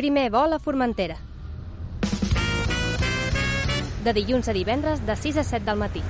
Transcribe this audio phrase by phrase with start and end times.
[0.00, 1.18] Primer vol a Formentera.
[4.00, 6.00] De dilluns a divendres de 6 a 7 del matí.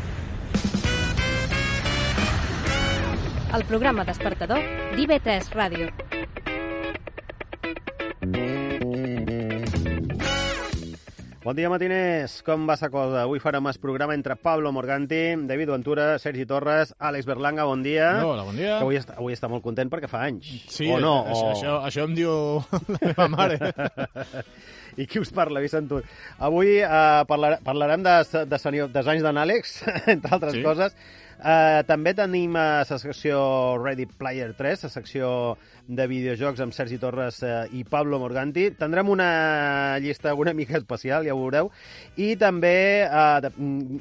[3.59, 4.63] El programa despertador
[4.95, 5.91] d'IV3 Ràdio.
[11.41, 12.43] Bon dia, matiners.
[12.45, 13.23] Com va la cosa?
[13.23, 18.11] Avui farem el programa entre Pablo Morganti, David Ventura, Sergi Torres, Àlex Berlanga, bon dia.
[18.27, 18.75] Hola, bon dia.
[18.77, 20.51] Que avui, està, avui està molt content perquè fa anys.
[20.69, 21.15] Sí, o no?
[21.25, 21.55] això, o...
[21.55, 22.35] això, això em diu
[22.93, 23.59] la meva mare.
[25.01, 26.03] I qui us parla, Vicent Tur?
[26.45, 28.61] Avui eh, parlar, parlarem de, de,
[28.93, 29.79] dels anys d'en Àlex,
[30.19, 30.63] entre altres Sí.
[30.67, 30.97] coses.
[31.41, 33.39] Eh, també tenim a la secció
[33.81, 35.29] Ready Player 3, la secció
[35.89, 38.67] de videojocs amb Sergi Torres eh, i Pablo Morganti.
[38.77, 41.71] Tindrem una llista una mica especial, ja ho veureu,
[42.21, 42.75] i també
[43.07, 43.53] eh, de,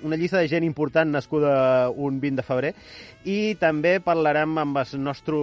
[0.04, 1.54] una llista de gent important nascuda
[1.96, 2.74] un 20 de febrer,
[3.24, 5.40] i també parlarem amb el nostre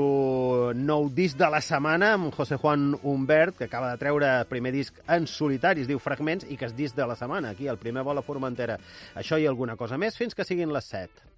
[0.76, 4.74] nou disc de la setmana, amb José Juan Humbert, que acaba de treure el primer
[4.76, 7.80] disc en solitari, es diu Fragments, i que és disc de la setmana, aquí, el
[7.80, 8.76] primer vol a Formentera.
[9.16, 11.35] Això i alguna cosa més, fins que siguin les 7.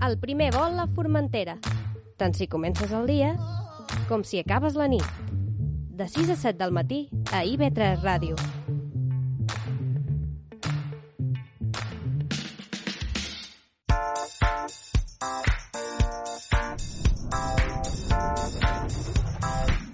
[0.00, 1.56] El primer vol a Formentera.
[2.18, 3.32] Tant si comences el dia
[4.06, 5.04] com si acabes la nit.
[5.98, 7.00] De 6 a 7 del matí
[7.34, 8.38] a IB3 Ràdio.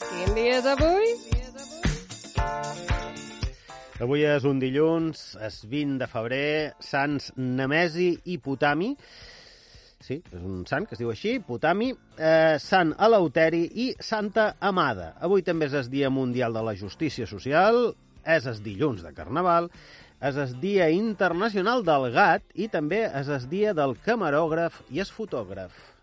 [0.05, 1.15] Quin dia és avui?
[4.05, 8.99] Avui és un dilluns, és 20 de febrer, Sants Nemesi i Potami.
[10.05, 11.87] Sí, és un sant que es diu així, Potami,
[12.19, 15.15] eh, Sant Eleuteri i Santa Amada.
[15.25, 17.95] Avui també és el Dia Mundial de la Justícia Social,
[18.37, 19.71] és el dilluns de Carnaval,
[20.21, 25.09] és el Dia Internacional del Gat i també és el Dia del Camarògraf i el
[25.09, 25.94] Fotògraf.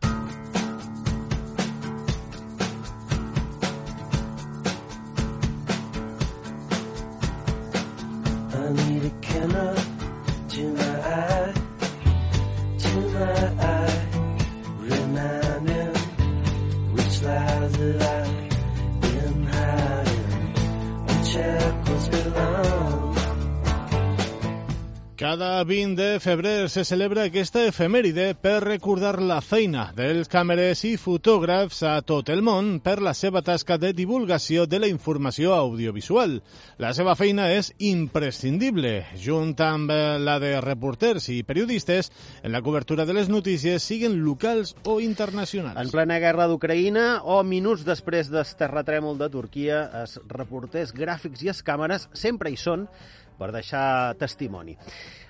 [25.62, 30.96] Cada 20 de febrer se celebra aquesta efemèride per recordar la feina dels càmeres i
[30.98, 36.40] fotògrafs a tot el món per la seva tasca de divulgació de la informació audiovisual.
[36.82, 39.94] La seva feina és imprescindible, junt amb
[40.26, 42.10] la de reporters i periodistes
[42.42, 45.78] en la cobertura de les notícies, siguin locals o internacionals.
[45.78, 51.54] En plena guerra d'Ucraïna o minuts després del terratrèmol de Turquia, els reporters gràfics i
[51.54, 52.90] les càmeres sempre hi són
[53.38, 54.76] per deixar testimoni.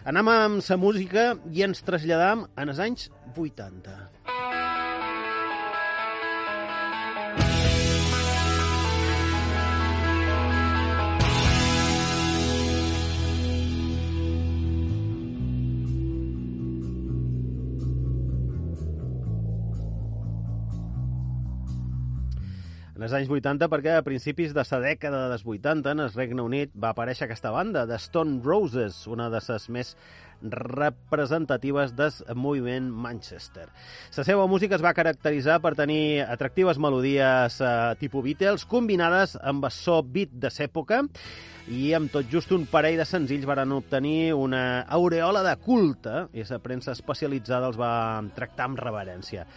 [0.09, 3.99] Anem amb la música i ens traslladam en els anys 80.
[23.01, 26.75] Els anys 80, perquè a principis de la dècada dels 80 en el Regne Unit
[26.77, 29.95] va aparèixer aquesta banda, de Stone Roses, una de les més
[30.41, 33.65] representatives del moviment Manchester.
[34.17, 39.65] La seva música es va caracteritzar per tenir atractives melodies eh, tipus Beatles, combinades amb
[39.65, 41.01] el so beat de l'època,
[41.73, 46.45] i amb tot just un parell de senzills varen obtenir una aureola de culte i
[46.45, 47.93] la premsa especialitzada els va
[48.37, 49.49] tractar amb reverència.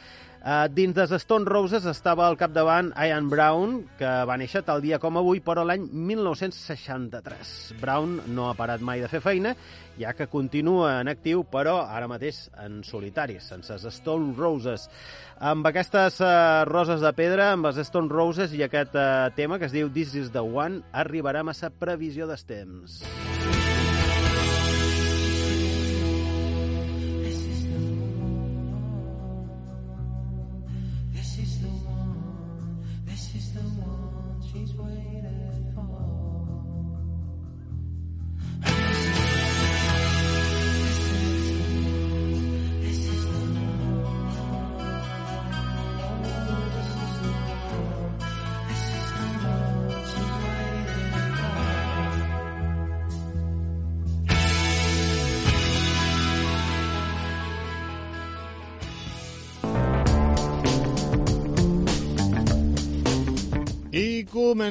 [0.44, 4.98] Uh, dins des Stone Roses estava al capdavant Ian Brown, que va néixer tal dia
[5.00, 7.54] com avui, però l'any 1963.
[7.80, 9.54] Brown no ha parat mai de fer feina,
[9.96, 14.84] ja que continua en actiu, però ara mateix en solitari, sense els Stone Roses.
[15.40, 19.70] Amb aquestes uh, roses de pedra, amb els Stone Roses i aquest uh, tema que
[19.70, 23.00] es diu This is the One, arribarem a sa previsió dels temps.
[23.00, 23.33] This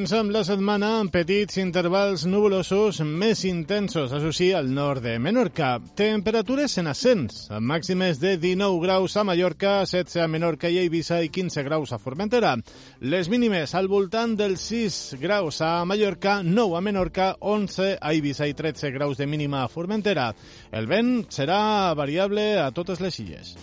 [0.04, 5.78] comencem la setmana amb petits intervals nuvolosos més intensos, això sí, al nord de Menorca.
[5.96, 11.22] Temperatures en ascens, amb màximes de 19 graus a Mallorca, 16 a Menorca i Eivissa
[11.24, 12.58] i 15 graus a Formentera.
[13.00, 18.50] Les mínimes al voltant dels 6 graus a Mallorca, 9 a Menorca, 11 a Eivissa
[18.52, 20.34] i 13 graus de mínima a Formentera.
[20.76, 23.56] El vent serà variable a totes les illes.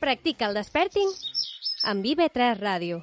[0.00, 1.10] Practica el desperting
[1.90, 3.02] amb IB3 Ràdio.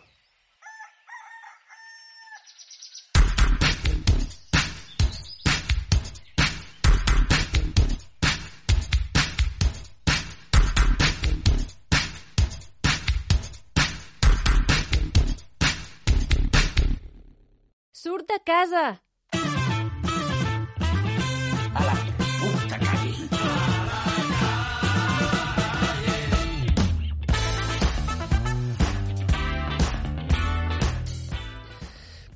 [17.94, 19.07] Surt de casa!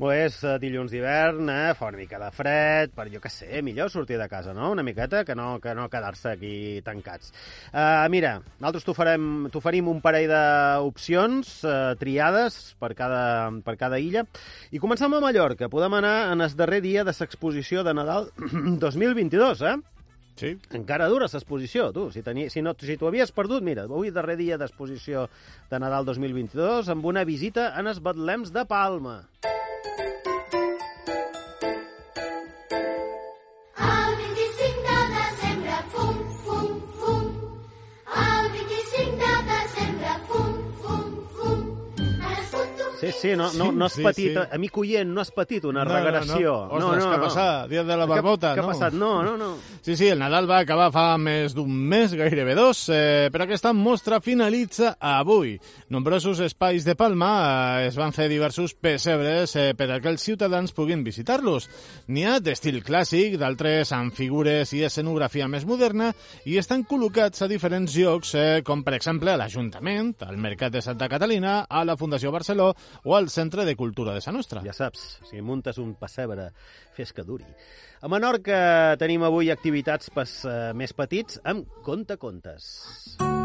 [0.02, 1.74] Molt bé, és dilluns d'hivern, eh?
[1.78, 4.82] fa una mica de fred, per jo que sé, millor sortir de casa, no?, una
[4.82, 7.30] miqueta, que no, que no quedar-se aquí tancats.
[7.70, 8.88] Uh, mira, nosaltres
[9.54, 13.22] t'oferim un parell d'opcions uh, triades per cada,
[13.62, 14.26] per cada illa,
[14.74, 15.70] i comencem a Mallorca.
[15.70, 18.32] Podem anar en el darrer dia de l'exposició de Nadal
[18.82, 19.78] 2022, eh?
[20.42, 20.56] Sí.
[20.74, 22.10] Encara dura l'exposició, tu.
[22.10, 25.30] Si, tenia, si, no, si t'ho havies perdut, mira, avui darrer dia d'exposició
[25.70, 29.20] de Nadal 2022 amb una visita en els Betlems de Palma.
[29.84, 30.31] El
[43.02, 44.44] Sí, sí, no, no, no has Sí, patit, sí.
[44.56, 46.06] amic oient, no has patit una No, no, no.
[46.06, 46.54] regressió.
[46.70, 47.70] Ostres, què ha passat?
[47.72, 48.70] Dia de la barbota, què, què no?
[48.70, 48.94] ha passat?
[48.94, 49.50] No, no, no.
[49.82, 53.74] Sí, sí, el Nadal va acabar fa més d'un mes, gairebé dos, eh, però aquesta
[53.74, 55.56] mostra finalitza avui.
[55.90, 57.32] Nombrosos espais de Palma
[57.82, 61.68] eh, es van fer diversos pessebres eh, per a que els ciutadans puguin visitar-los.
[62.14, 66.12] N'hi ha d'estil clàssic, d'altres amb figures i escenografia més moderna,
[66.46, 70.82] i estan col·locats a diferents llocs, eh, com per exemple a l'Ajuntament, al Mercat de
[70.86, 74.64] Santa Catalina, a la Fundació Barceló o al Centre de Cultura de Sa Nostra.
[74.66, 76.52] Ja saps, si muntes un pessebre,
[76.98, 77.48] fes que duri.
[78.02, 83.41] A Menorca tenim avui activitats pes, eh, més petits amb contacontes.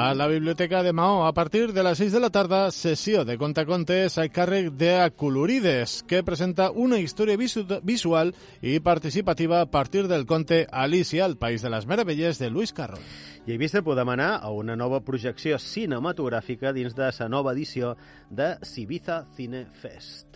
[0.00, 3.36] A la Biblioteca de Maó, a partir de les 6 de la tarda, sessió de
[3.36, 8.32] contacontes a càrrec de Acolorides, que presenta una història visu visual
[8.64, 13.04] i participativa a partir del conte Alicia, el País de les Meravelles, de Luis Carroll.
[13.44, 17.98] I Eivissa podem anar a una nova projecció cinematogràfica dins de la nova edició
[18.30, 20.30] de Cibiza Cine Fest.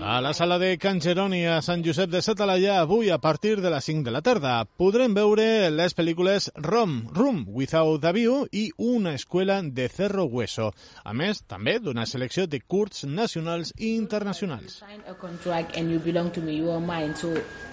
[0.00, 3.70] A la sala de Can Geroni a Sant Josep de Satalaia, avui a partir de
[3.72, 8.68] les 5 de la tarda, podrem veure les pel·lícules Rom, Room Without a View i
[8.78, 10.70] Una escuela de Cerro Hueso.
[11.02, 14.78] A més, també d'una selecció de curts nacionals i internacionals.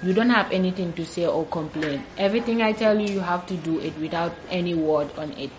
[0.04, 2.02] You don't have anything to say or complain.
[2.18, 5.52] Everything I tell you, you have to do it without any word on it.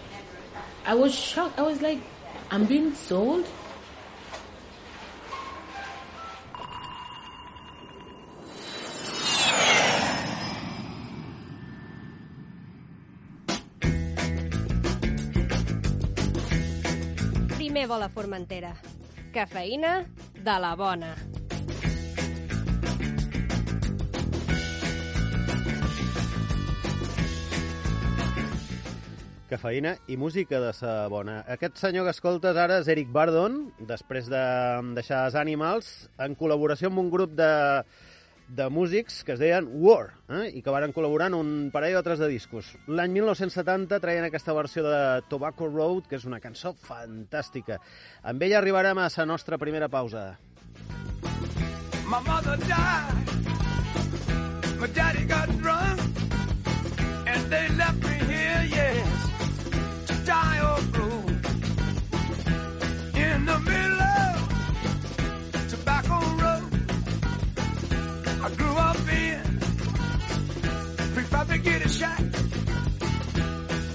[0.85, 1.59] I was shocked.
[1.59, 1.99] I was like,
[2.49, 3.45] I'm being sold?
[17.57, 18.77] Primer vol a Formentera.
[19.35, 20.05] Cafeïna
[20.39, 21.36] de la bona.
[29.57, 31.39] Cafeïna i música de sa bona.
[31.49, 33.55] Aquest senyor que escoltes ara és Eric Bardon,
[33.89, 34.43] després de
[34.99, 35.89] deixar els Animals,
[36.21, 37.49] en col·laboració amb un grup de,
[38.49, 40.51] de músics que es deien War, eh?
[40.53, 42.75] i que varen col·laborar en un parell o tres de discos.
[42.85, 47.81] L'any 1970 traien aquesta versió de Tobacco Road, que és una cançó fantàstica.
[48.29, 50.35] Amb ella arribarem a la nostra primera pausa.
[52.05, 53.25] My mother died.
[54.79, 56.05] My daddy got drunk.
[57.27, 58.16] And they left me
[60.29, 61.19] or grow.
[63.25, 64.01] In the middle
[65.71, 66.73] Tobacco Road.
[68.43, 69.43] I grew up in
[71.15, 72.25] prefabricated shack.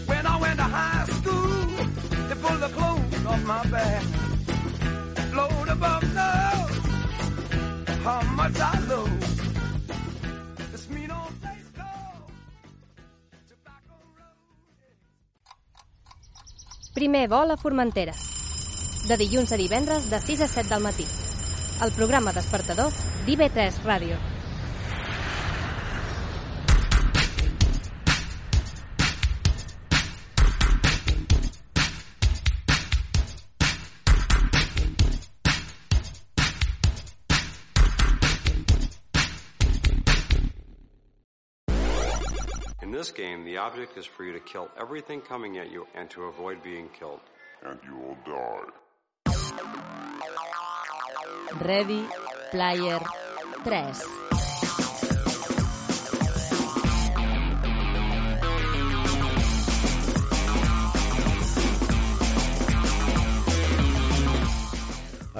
[0.07, 1.85] When I went to high school,
[2.27, 4.03] they pulled the clothes off my back.
[5.35, 6.41] Load above love.
[8.53, 9.50] guns I load.
[16.91, 18.11] Primer vol a Formentera.
[19.07, 21.05] De dilluns a divendres de 6 a 7 del matí.
[21.85, 22.91] El programa despertador
[23.23, 24.17] d'IV3 Ràdio.
[42.91, 46.09] In this game, the object is for you to kill everything coming at you and
[46.09, 47.21] to avoid being killed.
[47.63, 48.65] and you will die.
[51.61, 52.03] Ready,
[52.51, 52.99] Player
[53.63, 54.30] 3.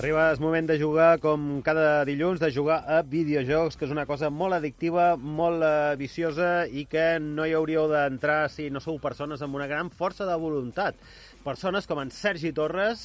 [0.02, 4.08] Arriba el moment de jugar, com cada dilluns, de jugar a videojocs, que és una
[4.10, 8.98] cosa molt addictiva, molt eh, viciosa i que no hi hauríeu d'entrar si no sou
[9.04, 10.98] persones amb una gran força de voluntat.
[11.46, 13.04] Persones com en Sergi Torres...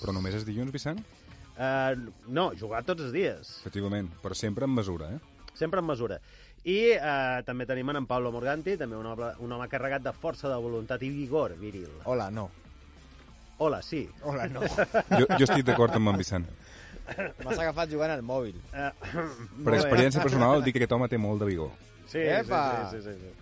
[0.00, 1.02] Però només és dilluns, Vicent?
[1.52, 1.98] Eh,
[2.32, 5.50] no, jugar tots els dies, Efectivament, però sempre en mesura, eh?
[5.52, 6.16] sempre en mesura.
[6.64, 10.48] I eh, també tenim en Pablo Morganti, també un home, un home carregat de força
[10.48, 11.92] de voluntat i vigor viril.
[12.08, 12.48] Hola, no.
[13.58, 14.08] Hola, sí.
[14.22, 14.60] Hola, no.
[14.62, 16.46] Jo, jo estic d'acord amb en Vicent.
[17.42, 18.54] M'has agafat jugant al mòbil.
[18.72, 18.90] Eh,
[19.64, 21.70] Per experiència personal, dic que aquest home té molt de vigor.
[22.06, 22.62] Sí, sí, Epa!
[22.92, 23.34] sí, sí, sí, sí.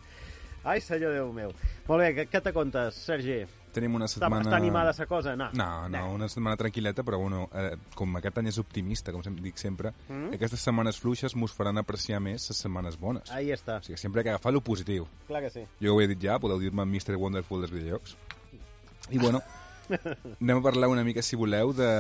[0.66, 1.52] Ai, senyor Déu meu.
[1.86, 3.44] Molt bé, què, te contes, Sergi?
[3.76, 4.40] Tenim una setmana...
[4.48, 5.34] està animada sa cosa?
[5.36, 5.50] No.
[5.54, 9.36] No, no, una setmana tranquil·leta, però bueno, eh, com aquest any és optimista, com sem-
[9.44, 10.32] dic sempre, Mm.
[10.38, 13.30] aquestes setmanes fluixes mos faran apreciar més les setmanes bones.
[13.36, 13.76] Ahí està.
[13.78, 15.06] O sigui, sempre he d'agafar lo positiu.
[15.28, 15.66] Clar que sí.
[15.78, 17.14] Jo ho he dit ja, podeu dir-me Mr.
[17.20, 18.16] Wonderful dels videojocs.
[19.10, 19.42] I bueno,
[19.90, 21.90] anem a parlar una mica, si voleu, de,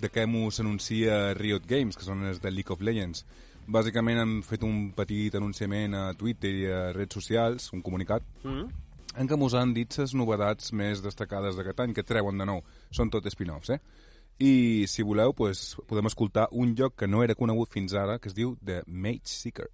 [0.00, 3.24] de què mos anuncia Riot Games, que són els de League of Legends.
[3.70, 8.70] Bàsicament han fet un petit anunciament a Twitter i a redes socials, un comunicat, Mm?
[9.18, 12.60] en què mos han dit les novetats més destacades d'aquest any, que treuen de nou.
[12.94, 13.80] Són tot spin-offs, eh?
[14.40, 18.30] I, si voleu, pues, podem escoltar un joc que no era conegut fins ara, que
[18.30, 19.68] es diu The Mage Seeker.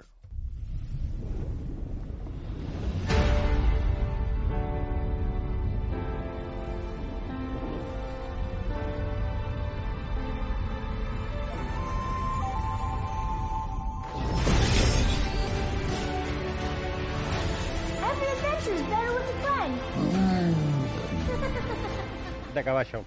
[22.76, 23.04] D'acabar això.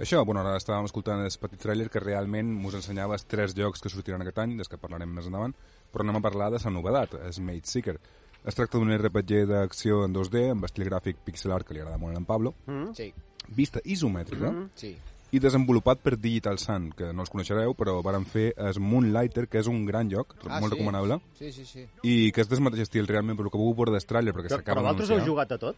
[0.00, 3.82] Això, bueno, ara estàvem escoltant el petit tràiler que realment mos ensenyava els tres jocs
[3.82, 5.52] que sortiran aquest any, des que parlarem més endavant,
[5.92, 7.98] però anem a parlar de la novedat, és Mage Seeker.
[8.46, 11.98] Es tracta d'un RPG d'acció en 2D, amb estil gràfic pixel art, que li agrada
[11.98, 12.94] molt a en Pablo, Mm?
[12.94, 13.12] Sí,
[13.48, 14.96] vista isomètrica, sí.
[15.32, 19.58] i desenvolupat per Digital Sun, que no els coneixereu, però varen fer es Moonlighter, que
[19.58, 20.78] és un gran joc, Ah, molt sí?
[20.78, 21.84] recomanable, Sí, sí, sí.
[22.02, 24.48] i que és del mateix estil realment, per lo que puc veure del tràiler, perquè
[24.48, 25.76] Però, s'acaba però vosaltres heu jugat a tot?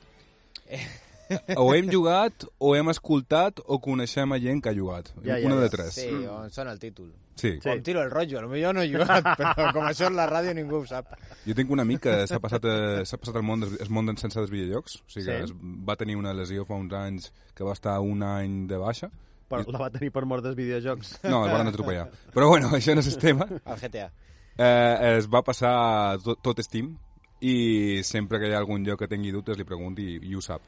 [1.57, 5.11] O hem jugat, o hem escoltat, o coneixem a gent que ha jugat.
[5.25, 5.63] Ja, ja, Una ja.
[5.67, 5.95] de tres.
[5.95, 7.13] Sí, on sona el títol.
[7.35, 7.55] Sí.
[7.65, 10.53] O em tiro el rotllo, millor no he jugat, però com això és la ràdio
[10.55, 11.15] ningú ho sap.
[11.47, 14.13] Jo tinc un amic que s'ha passat, eh, s'ha passat el món, des, el món
[14.21, 14.99] sense dels videojocs.
[15.01, 15.45] O sigui que Sí?
[15.49, 15.55] es,
[15.89, 19.09] va tenir una lesió fa uns anys que va estar un any de baixa.
[19.53, 21.19] Però la va tenir per mort dels videojocs.
[21.25, 22.07] No, el van atropellar.
[22.33, 23.49] Però bueno, això no és el tema.
[23.65, 24.11] El GTA.
[24.57, 26.93] Eh, es va passar tot, tot Steam
[27.41, 30.41] i sempre que hi ha algun lloc que tingui dubtes li pregunti i, i ho
[30.45, 30.63] sap.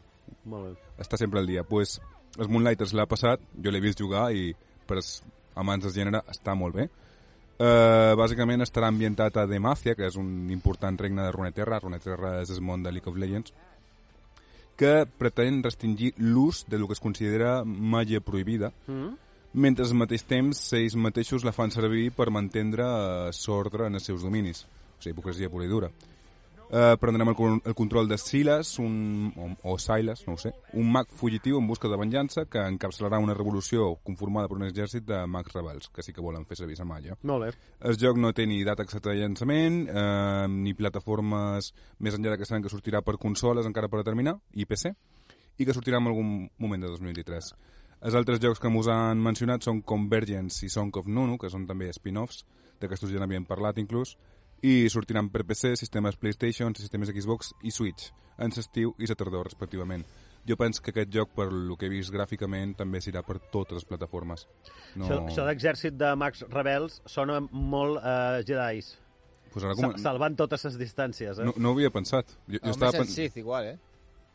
[0.45, 0.75] Molt bé.
[1.05, 1.65] Està sempre al dia.
[1.65, 1.99] Pues,
[2.39, 4.53] els Moonlighters l'ha passat, jo l'he vist jugar i
[4.87, 5.23] per als
[5.57, 6.89] amants del gènere està molt bé.
[7.55, 11.79] Uh, bàsicament estarà ambientat a Demacia, que és un important regne de Runeterra.
[11.79, 13.55] Runeterra és el món de League of Legends
[14.77, 19.15] que pretén restringir l'ús de lo que es considera màgia prohibida, Mm?
[19.55, 24.03] mentre al mateix temps ells mateixos la fan servir per mantindre eh, l'ordre en els
[24.05, 24.65] seus dominis.
[24.99, 25.91] O sigui, hipocresia pura i dura.
[26.75, 30.89] Eh, prendrem el, el control de Silas, un, o, o Silas, no ho sé, un
[30.91, 35.21] mag fugitiu en busca de venjança que encapçalarà una revolució conformada per un exèrcit de
[35.31, 37.15] mags rebels, que sí que volen fer servir la màgia.
[37.23, 37.53] Molt bé.
[37.87, 41.71] El joc no té ni data exacta de llançament, eh, ni plataformes
[42.03, 44.97] més enllà que sabem que sortirà per consoles encara per determinar, i PC,
[45.59, 47.55] i que sortirà en algun moment de 2023.
[48.03, 51.69] Els altres jocs que mos han mencionat són Convergence i Song of Nunu, que són
[51.71, 52.43] també spin-offs,
[52.83, 54.19] d'aquestos ja n'havíem parlat inclús,
[54.65, 58.09] i sortiran per PC, sistemes PlayStation, sistemes Xbox i Switch,
[58.41, 60.05] en l'estiu i la tardor, respectivament.
[60.49, 63.79] Jo penso que aquest joc, per lo que he vist gràficament, també serà per totes
[63.81, 64.47] les plataformes.
[64.97, 65.07] No...
[65.07, 68.91] Això, això d'exèrcit de mags rebels sona molt eh, Jedis.
[69.55, 69.97] Pues ara Sa com...
[70.03, 71.47] salvant totes les distàncies, eh?
[71.49, 72.33] No, no ho havia pensat.
[72.49, 73.09] Jo, jo, estava, pen...
[73.13, 73.77] Sith, igual, eh?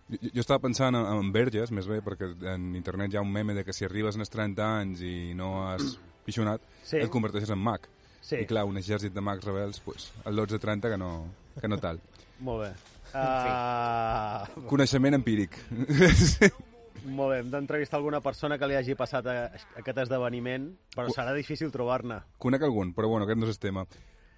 [0.09, 3.33] jo, jo estava pensant en, en verges, més bé, perquè en internet hi ha un
[3.33, 7.01] meme de que si arribes als 30 anys i no has pixonat, Sí.
[7.03, 7.86] et converteixes en mag.
[8.29, 8.43] Sí.
[8.43, 11.12] I clar, un exèrcit de mags rebels, pues, el 12-30 que no,
[11.59, 12.01] que no tal.
[12.45, 12.74] Molt bé.
[13.09, 15.55] Uh, Coneixement empíric.
[17.09, 21.09] molt bé, hem d'entrevistar alguna persona que li hagi passat a, a aquest esdeveniment, però
[21.15, 22.19] serà difícil trobar-ne.
[22.38, 23.86] Conec algun, però bueno, aquest no és el tema.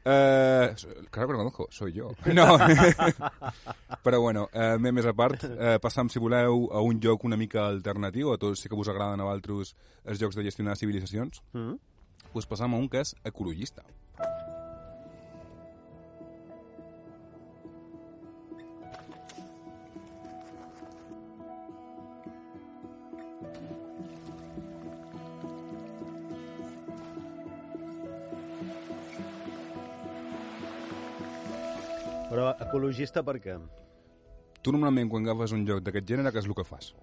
[0.04, 0.74] Eh,
[1.12, 2.10] claro que no conozco, soy yo.
[2.34, 2.58] No.
[4.02, 7.68] però bueno, eh, més a part, eh, passam, si voleu, a un joc una mica
[7.68, 11.78] alternatiu, a tots sí que us agraden a vosaltres els jocs de gestionar civilitzacions, Mm?
[12.34, 13.84] Us passam a un és ecologista.
[32.32, 33.58] Però ecologista per què?
[34.64, 36.94] Tu normalment quan agafes un joc d'aquest gènere, què és el que fas?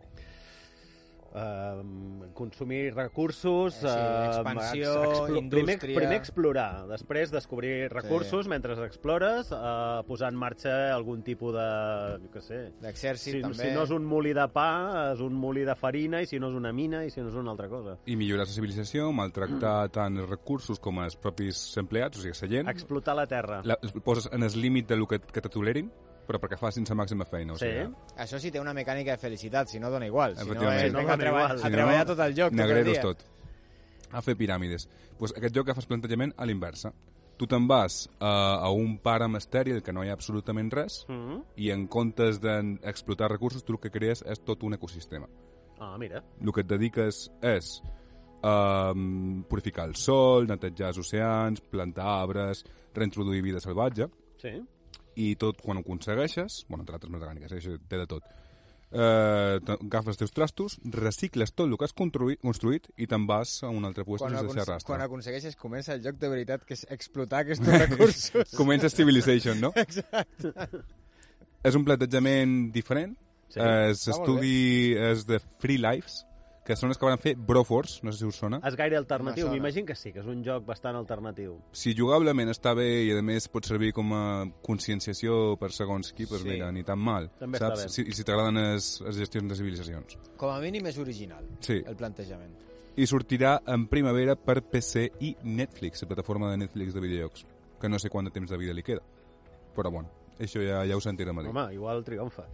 [1.38, 3.76] Uh, consumir recursos...
[3.76, 4.94] Eh, sí, eh, expansió,
[5.26, 5.98] primer, indústria.
[5.98, 8.50] primer explorar, després descobrir recursos Sí.
[8.50, 11.68] mentre explores, uh, posar en marxa algun tipus de...
[12.24, 12.60] jo què sé...
[12.82, 13.58] D'exèrcit, si, també.
[13.60, 16.50] Si no és un molí de pa, és un molí de farina, i si no
[16.50, 17.98] és una mina, i si no és una altra cosa.
[18.06, 22.52] I millorar la civilització, maltractar tant els recursos com els propis empleats, o sigui, la
[22.56, 22.74] gent.
[22.74, 23.62] Explotar la terra.
[23.64, 25.90] La, poses en el límit del que, que te tolerin,
[26.28, 27.54] però perquè facin la màxima feina.
[27.54, 27.64] O Sí.
[27.66, 30.36] sigui, Això sí té una mecànica de felicitat, si no dona igual.
[30.36, 31.56] Si no, és, Si no vinga, a, treba igual.
[31.56, 32.52] a Si treballar no, tot el joc,
[32.92, 33.02] dia.
[33.02, 33.24] tot.
[34.12, 34.88] A fer piràmides.
[35.18, 36.92] Pues aquest joc agafes plantejament a l'inversa.
[37.38, 41.42] Tu te'n vas a, a un pàram estèril que no hi ha absolutament res Mm?
[41.56, 45.28] i en comptes d'explotar recursos tu el que crees és tot un ecosistema.
[45.80, 46.22] Ah, mira.
[46.40, 47.80] El que et dediques és
[48.42, 54.08] um, purificar el sol, netejar els oceans, plantar arbres, reintroduir vida salvatge
[54.38, 54.52] Sí.
[55.18, 58.26] I tot quan ho aconsegueixes, bueno, entre altres mecàniques, eh, això té de tot,
[58.92, 63.58] eh, agafes els teus trastos, recicles tot el que has construït, construït i te'n vas
[63.66, 64.86] a un altre lloc sense ser rastre.
[64.86, 68.54] quan aconsegueixes, comença el joc de veritat, que és explotar aquests recursos.
[68.56, 69.72] Comença Civilization, no?
[69.84, 70.54] Exacte.
[71.64, 73.16] És un plantejament diferent.
[73.48, 73.58] Sí.
[73.60, 76.22] Eh, L'estudi és de Free Lives,
[76.68, 78.58] que són els que van fer Broforce, no sé si us sona.
[78.68, 79.46] És gaire alternatiu?
[79.46, 79.56] Me sona.
[79.56, 81.54] M'imagino que sí, que és un joc bastant alternatiu.
[81.72, 84.22] Si jugablement està bé i a més pot servir com a
[84.66, 86.48] conscienciació per segons qui, doncs Sí.
[86.50, 87.30] mira, ni tan mal.
[87.40, 87.84] També està saps?
[87.84, 87.88] bé.
[87.88, 90.18] Si, I si t'agraden les, les gestions de civilitzacions.
[90.36, 91.82] Com a mínim és original, Sí.
[91.86, 92.52] el plantejament.
[92.96, 97.46] I sortirà en primavera per PC i Netflix, la plataforma de Netflix de videojocs,
[97.80, 99.02] que no sé quant de temps de vida li queda.
[99.74, 101.50] Però bueno, això ja, ja ho sentirem a dir.
[101.50, 102.44] Home, igual triomfa.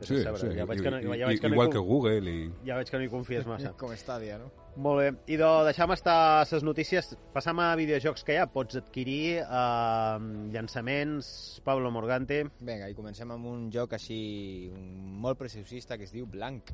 [0.00, 1.78] Sí, saber, sí, ja veig i- que no, i- ja veig que no igual que
[1.78, 2.50] Google i...
[2.64, 3.72] Ja veig que no hi confies massa.
[3.80, 4.50] Com Stadia, no?
[4.76, 5.34] Molt bé.
[5.34, 7.10] Idò, deixam estar les notícies.
[7.34, 8.46] Passam a videojocs que hi ha.
[8.48, 10.18] Pots adquirir eh,
[10.54, 11.60] llançaments.
[11.64, 12.44] Pablo Morgante.
[12.60, 14.86] Vinga, i comencem amb un joc així un,
[15.20, 16.72] molt preciosista que es diu Blanc.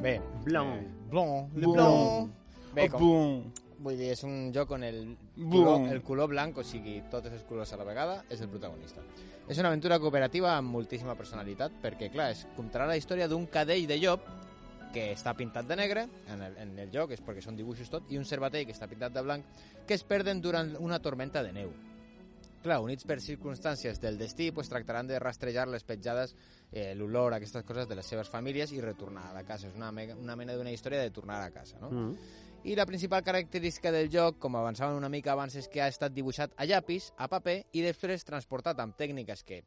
[0.00, 0.66] Bé, Blanc.
[1.10, 1.74] Blanc, le Blanc.
[1.74, 2.28] blanc.
[2.74, 3.42] Bé, Oh, boom.
[3.80, 5.00] Vull dir, és un joc on el
[5.36, 9.04] color, el color blanc, o sigui, tots els colors a la vegada, és el protagonista.
[9.48, 13.88] És una aventura cooperativa amb moltíssima personalitat, perquè, clar, es contarà la història d'un cadell
[13.88, 14.28] de llop
[14.94, 18.10] que està pintat de negre en el, en el joc, és perquè són dibuixos tot,
[18.10, 21.54] i un cervatell que està pintat de blanc, que es perden durant una tormenta de
[21.56, 21.72] neu.
[22.60, 26.34] Clar, units per circumstàncies del destí, pues, tractaran de rastrejar les petjades,
[26.70, 29.70] eh, l'olor, aquestes coses de les seves famílies i retornar a la casa.
[29.70, 31.90] És una, una mena d'una història de tornar a casa, no?
[31.90, 32.49] Mm.
[32.62, 36.12] I la principal característica del joc, com avançàvem una mica abans, és que ha estat
[36.12, 39.62] dibuixat a llapis, a paper, i després transportat amb tècniques que,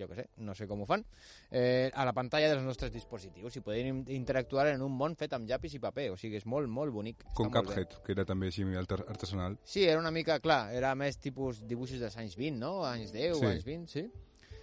[0.00, 1.04] jo que sé, no sé com ho fan,
[1.50, 3.58] eh, a la pantalla dels nostres dispositius.
[3.58, 6.08] I podem in- interactuar en un món fet amb llapis i paper.
[6.14, 7.20] O sigui, és molt, molt bonic.
[7.26, 7.52] Està Com.
[7.52, 9.58] Cuphead, que era també així artesanal.
[9.62, 12.82] Sí, era una mica, clar, era més tipus dibuixos dels anys 20, no?
[12.86, 13.44] Anys 10, Sí.
[13.44, 14.10] anys 20, sí.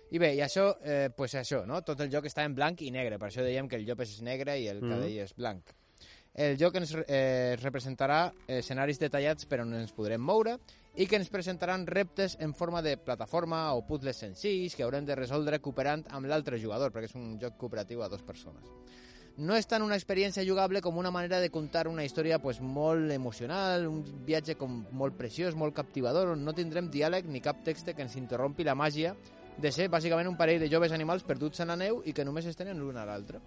[0.09, 1.83] I bé, i això, eh, pues això, no?
[1.83, 4.21] Tot el joc està en blanc i negre, per això dèiem que el llop és
[4.23, 4.89] negre i el Mhm.
[4.89, 5.63] cadell és blanc.
[6.35, 10.57] El joc ens eh, representarà escenaris detallats per on ens podrem moure
[10.99, 15.15] i que ens presentaran reptes en forma de plataforma o puzzles senzills que haurem de
[15.15, 18.67] resoldre cooperant amb l'altre jugador, perquè és un joc cooperatiu a dues persones.
[19.35, 23.11] No és tant una experiència jugable com una manera de contar una història pues, molt
[23.11, 27.91] emocional, un viatge com molt preciós, molt captivador, on no tindrem diàleg ni cap text
[27.91, 29.15] que ens interrompi la màgia
[29.55, 32.47] de ser bàsicament un parell de joves animals perduts en la neu i que només
[32.47, 33.43] es tenen l'un a l'altre.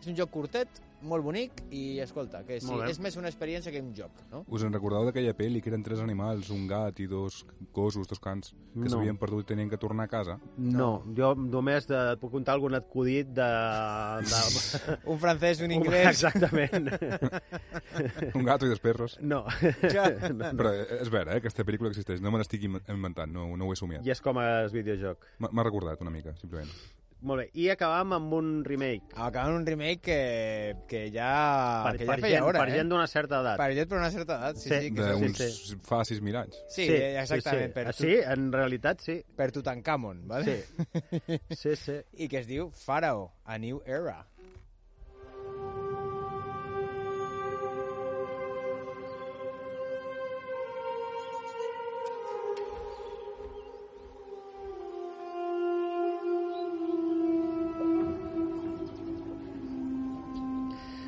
[0.00, 3.80] És un joc curtet, molt bonic i, escolta, que sí, és més una experiència que
[3.82, 4.42] un joc, no?
[4.52, 7.42] Us en recordeu d'aquella pel·li que eren tres animals, un gat i dos
[7.76, 8.90] gossos, dos cans, que No.
[8.94, 10.38] s'havien perdut i tenien que tornar a casa?
[10.56, 13.48] No, jo només de, et puc contar algun acudit de...
[14.30, 14.42] de...
[15.12, 16.08] Un francès, un inglès.
[16.14, 16.90] Exactament.
[18.38, 19.18] un gato i dos perros.
[19.20, 19.44] No.
[20.40, 20.52] no.
[20.56, 21.40] Però és vera, eh?
[21.42, 22.22] Aquesta pel·lícula existeix.
[22.24, 24.04] No me l'estic inventant, no, no ho he somiat.
[24.06, 25.28] I és com es videojoc.
[25.44, 26.72] M'ha recordat una mica, simplement.
[27.26, 29.14] Molt bé, i acabam amb un remake.
[29.16, 31.30] Acabem amb un remake que, que ja,
[31.88, 32.74] Per, que per, ja feia gent, hora, per eh?
[32.76, 33.56] gent d'una certa edat.
[33.58, 34.90] Per gent per una certa edat, sí, sí.
[34.94, 35.78] que això- D'uns sí, sí.
[35.88, 36.60] fa 6.000 anys.
[36.68, 37.72] Sí, exactament.
[37.72, 38.04] Sí, Per sí.
[38.04, 39.18] sí, en realitat sí.
[39.36, 40.58] Per Tutankamon, ¿vale?
[40.60, 41.40] Sí.
[41.56, 41.98] sí, sí.
[42.22, 44.20] I que es diu Pharaoh, A New Era.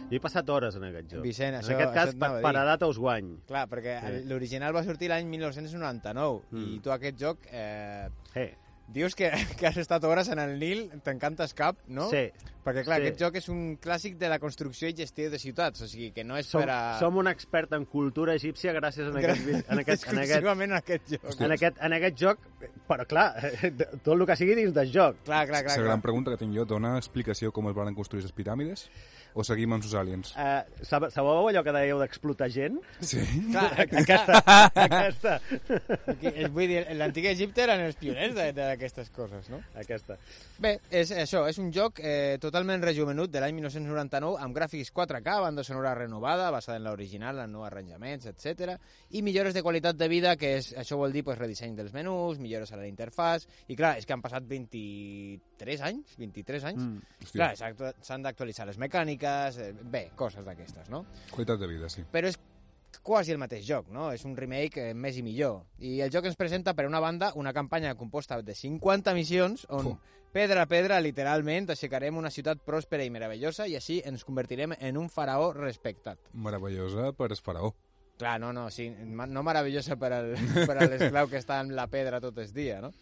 [0.09, 1.23] Jo he passat hores en aquest joc.
[1.23, 3.35] Vicent, en això- aquest cas, per, per edat us guany.
[3.47, 4.25] Clar, perquè Sí.
[4.29, 6.65] l'original va sortir l'any 1999 mm.
[6.75, 7.47] i tu aquest joc...
[7.53, 8.55] Eh, hey.
[8.89, 9.29] Dius que,
[9.61, 12.07] que has estat hores en el Nil, t'encantes cap, no?
[12.09, 12.31] Sí.
[12.65, 13.07] Perquè, clar, Sí.
[13.11, 16.25] aquest joc és un clàssic de la construcció i gestió de ciutats, o sigui, que
[16.25, 16.79] no és Som, per a...
[16.99, 21.13] som un expert en cultura egípcia gràcies a aquest, en aquest, en aquest, en aquest
[21.13, 21.41] joc.
[21.45, 22.49] en aquest, en aquest joc,
[22.89, 23.29] però clar,
[24.05, 25.21] tot el que sigui dins del joc.
[25.29, 28.33] Clar, clar, La gran pregunta que tinc jo, dona explicació com es van construir les
[28.33, 28.89] piràmides?
[29.35, 30.33] O seguim amb els aliens?
[30.35, 30.63] Uh,
[31.13, 32.79] sabeu allò que dèieu d'explotar gent?
[33.01, 33.21] Sí.
[33.53, 34.41] Clar, aquesta,
[34.75, 35.35] aquesta.
[36.11, 39.61] Aquí, és, vull dir, l'antic Egipte eren els pioners de- d'aquestes coses, no?
[39.79, 40.17] Aquesta.
[40.59, 45.37] Bé, és això, és un joc eh, totalment rejuvenut de l'any 1999 amb gràfics 4K,
[45.45, 48.75] banda sonora renovada, basada en l'original, en nous arranjaments, etc.
[49.11, 52.41] i millores de qualitat de vida, que és, això vol dir pues, redisseny dels menús,
[52.43, 57.01] millores a la interfàs, i clar, és que han passat 23 anys, 23 anys, Mm,
[57.23, 57.53] hòstia.
[57.55, 61.05] clar, s'han d'actualitzar les mecàniques, eh, bé, coses d'aquestes, no?
[61.33, 62.05] Qualitat de vida, sí.
[62.13, 62.39] però és
[63.03, 64.11] quasi el mateix joc, no?
[64.13, 65.63] És un remake eh, més i millor.
[65.79, 69.93] I el joc ens presenta, per una banda, una campanya composta de 50 missions on,
[69.93, 70.23] Fu.
[70.33, 75.01] pedra a pedra, literalment, aixecarem una ciutat pròspera i meravellosa i així ens convertirem en
[75.01, 76.21] un faraó respectat.
[76.33, 77.75] Meravellosa per es faraó.
[78.19, 80.33] Clar, no, no, sí, no meravellosa per, al,
[80.69, 82.93] per l'esclau que està en la pedra tot el dia, no?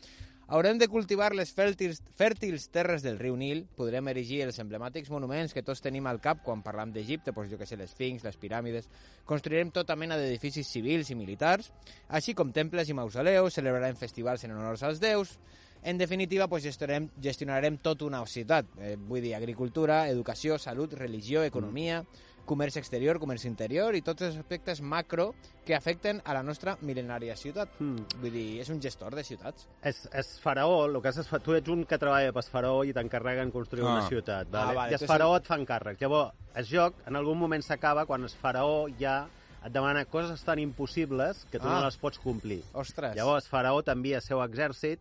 [0.48, 5.50] Haurem de cultivar les fèrtils, fèrtils terres del riu Nil, podrem erigir els emblemàtics monuments
[5.50, 8.38] que tots tenim al cap quan parlam d'Egipte, doncs jo que sé, les Sphinx, les
[8.38, 8.86] piràmides,
[9.26, 11.72] construirem tota mena d'edificis civils i militars,
[12.06, 15.34] així com temples i mausoleus, celebrarem festivals en honors als déus,
[15.82, 21.42] en definitiva, doncs, gestionarem, gestionarem tota una ciutat, eh, vull dir, agricultura, educació, salut, religió,
[21.42, 22.04] economia,
[22.46, 25.34] comerç exterior, comerç interior i tots els aspectes macro
[25.66, 27.68] que afecten a la nostra mil·lenària ciutat.
[27.82, 28.06] Mm.
[28.22, 29.66] Vull dir, és un gestor de ciutats.
[29.82, 33.50] És, és faraó, el que és, tu ets un que treballa per faraó i t'encarreguen
[33.52, 33.92] construir Ah.
[33.98, 34.46] una ciutat.
[34.52, 34.76] Ah, Vale?
[34.76, 35.98] vale, I el faraó et fa encàrrec.
[36.00, 39.26] Llavors, el joc en algun moment s'acaba quan el faraó ja
[39.66, 41.80] et demana coses tan impossibles que tu Ah.
[41.80, 42.62] no les pots complir.
[42.72, 43.16] Ostres.
[43.16, 45.00] Llavors, faraó t'envia el seu exèrcit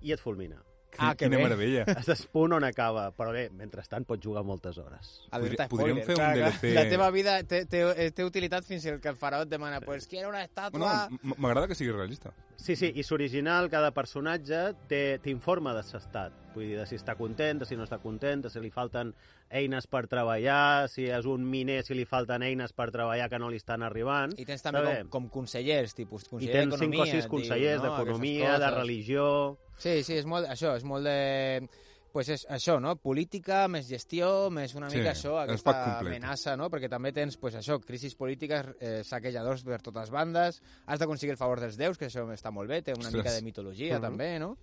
[0.00, 0.62] i et fulmina.
[0.98, 1.42] Ah, que Quina bé.
[1.44, 1.84] meravella.
[1.88, 3.10] El punt on acaba.
[3.16, 5.22] Però bé, mentrestant pots jugar moltes hores.
[5.30, 6.06] Alerta podríem spoiler.
[6.06, 6.74] fer un DLC.
[6.74, 10.28] La teva vida té, té, té utilitat fins que el faraó et demana pues quiero
[10.28, 11.08] una No, estatua...
[11.10, 12.32] no, m- m'agrada que sigui realista.
[12.56, 16.32] Sí, sí, i l'original, cada personatge té- t'informa de l'estat.
[16.54, 19.10] Vull dir, de si està content, de si no està content, de si li falten
[19.50, 23.50] eines per treballar, si és un miner, si li falten eines per treballar que no
[23.50, 24.32] li estan arribant.
[24.38, 27.12] I tens també com, com consellers, tipus I conseller tens cinc o d'economia.
[27.12, 27.96] sis consellers diu, no?
[27.98, 29.58] d'economia, Aquestes de religió...
[29.78, 31.68] Sí, sí, és molt, això, és molt de...
[32.14, 32.92] Pues és això, no?
[33.02, 36.68] Política, més gestió, més una Sí, mica això, és aquesta amenaça, no?
[36.70, 41.40] Perquè també tens, pues això, crisis polítiques, eh, saquejadors per totes bandes, has d'aconseguir el
[41.40, 43.18] favor dels déus, que això està molt bé, té una Ostres.
[43.18, 44.02] mica de mitologia Mhm.
[44.06, 44.56] també, no?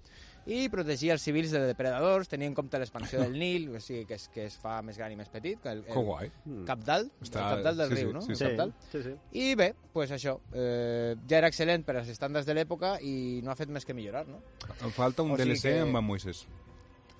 [0.50, 4.16] I protegir els civils de depredadors, tenir en compte l'expansió del Nil, o sigui, que
[4.18, 6.32] es, que es fa més gran i més petit, que el, el Que guai.
[6.66, 8.22] Capdalt, Està- el capdalt del sí, sí, riu, no?
[8.26, 8.46] sí, sí.
[8.48, 8.74] capdalt.
[8.92, 9.14] Sí, sí.
[9.38, 13.52] I bé, pues això, eh, ja era excel·lent per als estàndards de l'època i no
[13.54, 14.42] ha fet més que millorar, no?
[14.82, 16.48] Em falta un O sigui DLC que- amb en Moisés.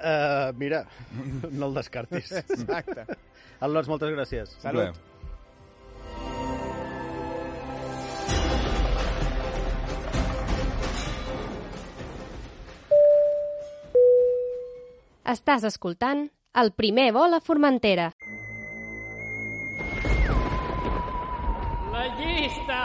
[0.02, 0.88] Uh, mira,
[1.52, 2.32] no el descartis.
[2.42, 3.06] Exacte.
[3.62, 4.56] Alons, moltes gràcies.
[4.64, 4.96] Salut.
[4.98, 5.11] Un
[15.32, 16.26] Estàs escoltant
[16.62, 18.10] el primer vol a Formentera.
[21.94, 22.82] La llista!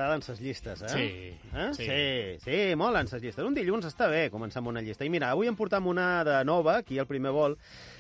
[0.02, 0.90] agraden ses llistes, eh?
[0.90, 1.08] Sí,
[1.54, 1.70] Eh?
[1.76, 1.86] sí.
[1.86, 2.40] sí.
[2.46, 3.46] Sí, molen ses llistes.
[3.46, 5.06] Un dilluns està bé començar amb una llista.
[5.06, 7.58] I mira, avui em portam una de nova, aquí al primer vol,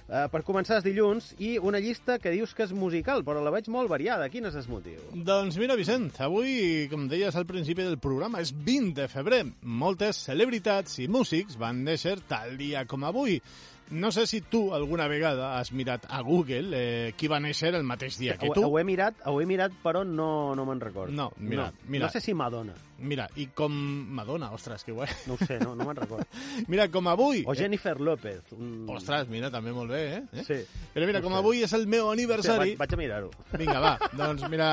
[0.07, 3.51] eh, per començar els dilluns, i una llista que dius que és musical, però la
[3.53, 4.29] veig molt variada.
[4.29, 4.99] Quin és el motiu?
[5.13, 9.43] Doncs mira, Vicent, avui, com deies al principi del programa, és 20 de febrer.
[9.63, 13.41] Moltes celebritats i músics van néixer tal dia com avui.
[13.89, 17.83] No sé si tu alguna vegada has mirat a Google eh, qui va néixer el
[17.83, 18.65] mateix dia que Ho, tu.
[18.67, 21.15] ho he mirat, ho he mirat, però no, no me'n recordo.
[21.15, 21.89] No, mira, no.
[21.89, 22.05] mira.
[22.05, 22.75] No sé si Madonna.
[22.99, 25.07] Mira, i com Madonna, ostres, que guai.
[25.25, 26.25] No ho sé, no, no me'n recordo.
[26.71, 27.43] Mira, com avui...
[27.47, 28.51] O Jennifer López.
[28.57, 28.83] Un...
[28.91, 30.21] Ostres, mira, també molt bé, eh?
[30.33, 30.43] eh?
[30.43, 30.57] Sí.
[30.93, 32.75] Però mira, com avui és el meu aniversari...
[32.75, 33.31] Vaig, vaig a mirar-ho.
[33.55, 34.69] Vinga, va, doncs mira...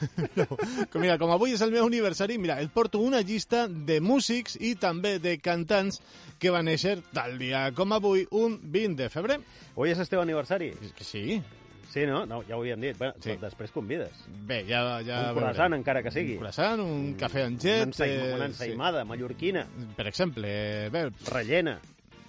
[0.38, 4.00] no, com, mira, com avui és el meu aniversari, mira, et porto una llista de
[4.02, 6.02] músics i també de cantants
[6.42, 9.38] que va néixer tal dia com avui, un 20 de febrer.
[9.76, 10.72] Avui és el teu aniversari?
[11.00, 11.40] Sí.
[11.92, 12.22] Sí, no?
[12.24, 12.96] no ja ho havíem dit.
[12.96, 13.34] Bueno, Sí.
[13.34, 13.38] sí.
[13.40, 14.22] després convides.
[14.48, 14.80] Bé, ja...
[15.04, 15.74] ja un croissant, veurem.
[15.82, 16.38] encara que sigui.
[16.38, 17.82] Un croissant, un cafè amb llet...
[17.82, 19.88] Una, ensaïma, eh, una ensaïmada mallorquina, Sí.
[19.98, 20.54] Per exemple,
[20.94, 21.74] bé, rellena,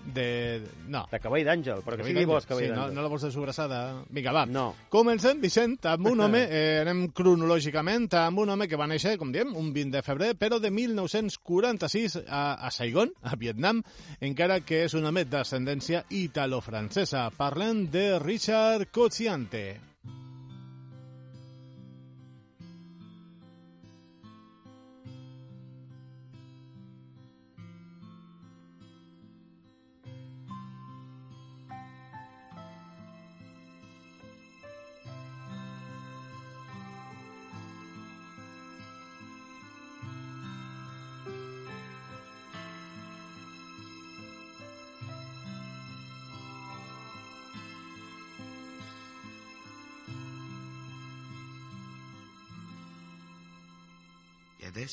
[0.05, 0.61] de...
[0.91, 1.05] No.
[1.11, 2.47] de cabell d'àngel, però que sigui d'àngel.
[2.49, 2.97] cabell sí, no, d'àngel.
[2.97, 3.79] no la vols de sobrassada.
[4.13, 4.45] Vinga, va.
[4.49, 4.65] No.
[4.93, 9.31] Comencem, Vicent, amb un home, eh, anem cronològicament, amb un home que va néixer, com
[9.35, 13.83] diem, un 20 de febrer, però de 1946 a, a Saigon, a Vietnam,
[14.19, 17.29] encara que és un home d'ascendència italo-francesa.
[17.37, 19.92] Parlem de Richard Cocciante.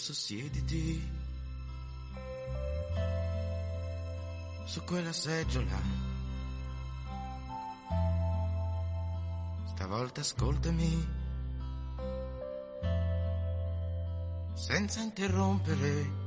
[0.01, 1.11] Adesso siediti
[4.65, 5.79] su quella seggiola.
[9.67, 11.07] Stavolta ascoltami
[14.55, 16.19] senza interrompere.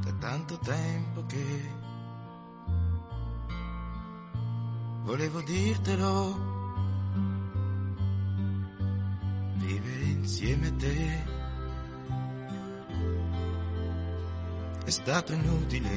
[0.00, 1.74] Da tanto tempo che
[5.02, 6.59] volevo dirtelo.
[10.30, 11.24] Insieme a te
[14.84, 15.90] è stato inutile.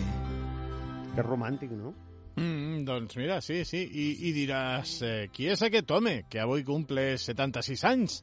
[1.13, 1.93] Que romàntic, no?
[2.39, 3.83] Mm, doncs mira, sí, sí.
[3.85, 8.17] I, i diràs, eh, qui és aquest home que avui cumple 76 anys?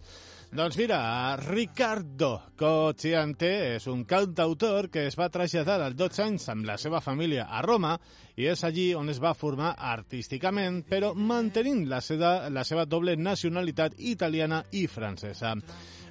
[0.50, 6.66] Doncs mira, Ricardo Cocciante és un cantautor que es va traslladar als 12 anys amb
[6.66, 7.92] la seva família a Roma
[8.34, 13.14] i és allí on es va formar artísticament, però mantenint la seva, la seva doble
[13.14, 15.54] nacionalitat italiana i francesa.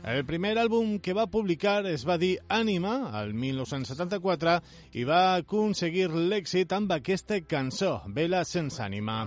[0.08, 4.60] El primer àlbum que va publicar es va dir Ànima, el 1974,
[4.96, 9.26] i va aconseguir l'èxit amb aquesta cançó, Vela sense ànima.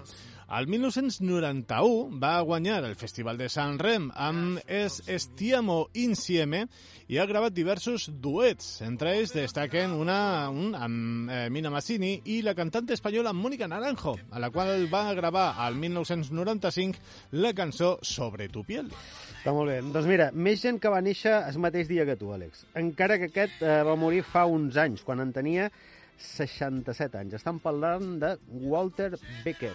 [0.53, 6.67] El 1991 va guanyar el Festival de San Rem amb Es Estiamo Insieme
[7.09, 8.67] i ha gravat diversos duets.
[8.85, 14.12] Entre ells destaquen una, un amb eh, Mina Massini i la cantant espanyola Mónica Naranjo,
[14.29, 17.01] a la qual va gravar al 1995
[17.41, 18.93] la cançó Sobre tu piel.
[19.38, 19.81] Està molt bé.
[19.88, 22.67] Doncs mira, més gent que va néixer el mateix dia que tu, Àlex.
[22.77, 25.73] Encara que aquest eh, va morir fa uns anys, quan en tenia
[26.21, 27.41] 67 anys.
[27.41, 28.37] Estan parlant de
[28.69, 29.15] Walter
[29.47, 29.73] Becker.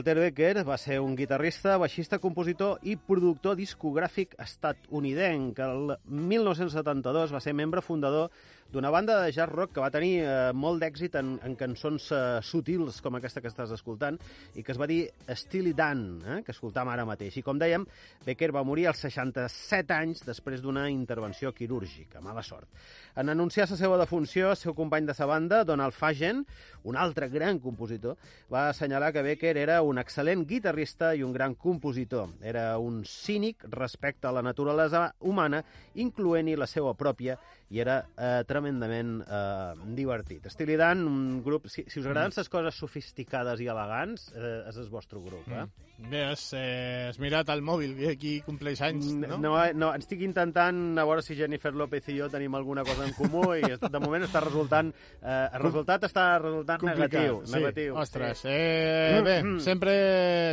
[0.00, 5.60] Walter Becker va ser un guitarrista, baixista, compositor i productor discogràfic estatunidenc.
[5.60, 8.30] El 1972 va ser membre fundador
[8.72, 12.20] d'una banda de jazz rock que va tenir eh, molt d'èxit en, en cançons eh,
[12.46, 14.18] sutils com aquesta que estàs escoltant
[14.54, 17.40] i que es va dir Steely Dan, eh, que escoltam ara mateix.
[17.40, 17.84] I com dèiem,
[18.26, 22.22] Becker va morir als 67 anys després d'una intervenció quirúrgica.
[22.22, 22.70] Mala sort.
[23.18, 26.44] En anunciar la seva defunció, el seu company de sa banda, Donald Fagen,
[26.86, 28.16] un altre gran compositor,
[28.52, 32.36] va assenyalar que Becker era un excel·lent guitarrista i un gran compositor.
[32.40, 35.64] Era un cínic respecte a la naturalesa humana,
[35.98, 37.36] incloent-hi la seva pròpia,
[37.70, 40.48] i era eh, tremendament eh, divertit.
[40.50, 41.68] Steely Dan, un grup...
[41.70, 45.66] Si, si us agraden les coses sofisticades i elegants, eh, és el vostre grup, eh?
[46.00, 49.36] Bé, has, eh, has mirat al mòbil, que aquí compleix anys, no?
[49.36, 53.12] No, no, estic intentant a veure si Jennifer López i jo tenim alguna cosa en
[53.18, 54.88] comú i de moment està resultant...
[55.20, 57.42] Eh, el resultat està resultant negatiu.
[57.44, 57.52] sí.
[57.58, 57.98] negatiu.
[58.00, 58.48] Ostres, sí.
[58.50, 59.58] eh, bé, Mm.
[59.60, 59.92] sempre,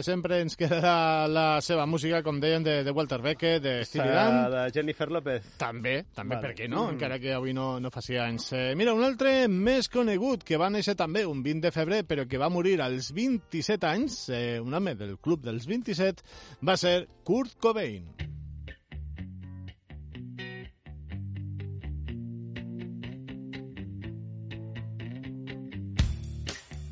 [0.04, 4.38] sempre ens quedarà la seva música, com deien, de, de Walter Becker, de Steely Dan.
[4.52, 5.48] de Jennifer López.
[5.58, 6.48] També, també, Vale.
[6.48, 6.86] per què no?
[6.90, 6.98] Mm.
[6.98, 8.52] Encara que avui no, no faci anys.
[8.52, 12.28] Eh, mira, un altre més conegut, que va néixer també un 20 de febrer, però
[12.28, 16.28] que va morir als 27 anys, eh, un home del club dels 27,
[16.68, 18.12] va ser Kurt Cobain.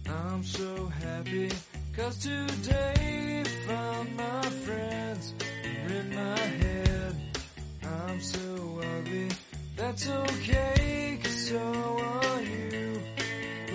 [0.08, 1.50] I'm so happy
[1.96, 5.34] cause today found my friends
[5.90, 7.16] in my head.
[7.84, 9.30] I'm so ugly,
[9.76, 13.02] that's okay cause so are you.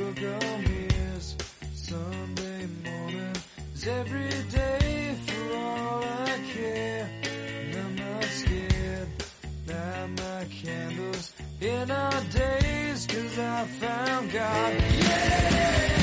[0.00, 1.36] On mirrors,
[1.74, 3.36] Sunday morning
[3.74, 7.10] is every day for all I care.
[7.32, 9.08] And I'm not scared,
[9.68, 14.74] light my candles in our days cause I found God.
[15.90, 15.99] Kurt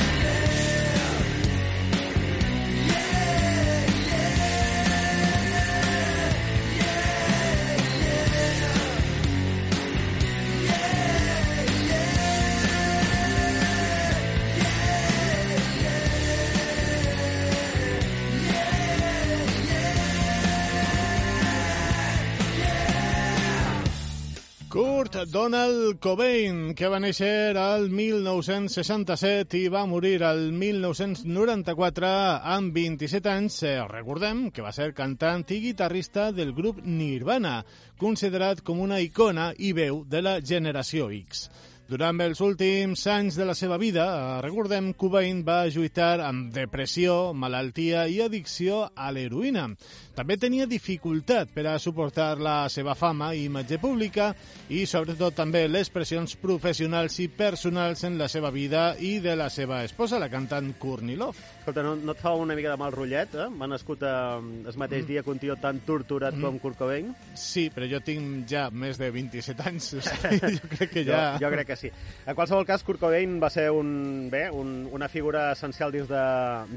[25.25, 32.11] Donald Cobain, que va néixer al 1967 i va morir al 1994
[32.53, 33.57] amb 27 anys.
[33.65, 37.63] Eh, Recordem que va ser cantant i guitarrista del grup Nirvana,
[37.97, 41.47] considerat com una icona i veu de la generació X.
[41.87, 47.31] Durant els últims anys de la seva vida, eh, recordem, Cobain va lluitar amb depressió,
[47.31, 49.69] malaltia i addicció a l'heroïna.
[50.17, 54.33] També tenia dificultat per a suportar la seva fama i imatge pública
[54.67, 59.47] i, sobretot, també les pressions professionals i personals en la seva vida i de la
[59.49, 61.56] seva esposa, la cantant Courtney Love.
[61.67, 63.45] Escolta, no, no et fa una mica de mal rotllet, eh?
[63.59, 64.39] Va nascut eh,
[64.71, 66.41] el mateix dia que un tio tan torturat Mm.
[66.45, 67.09] com Kurt Cobain.
[67.35, 71.35] Sí, però jo tinc ja més de 27 anys, o sigui, jo crec que ja...
[71.35, 71.91] Jo, jo crec que sí.
[72.23, 76.23] En qualsevol cas, Kurt Cobain va ser un, bé, un, una figura essencial dins de,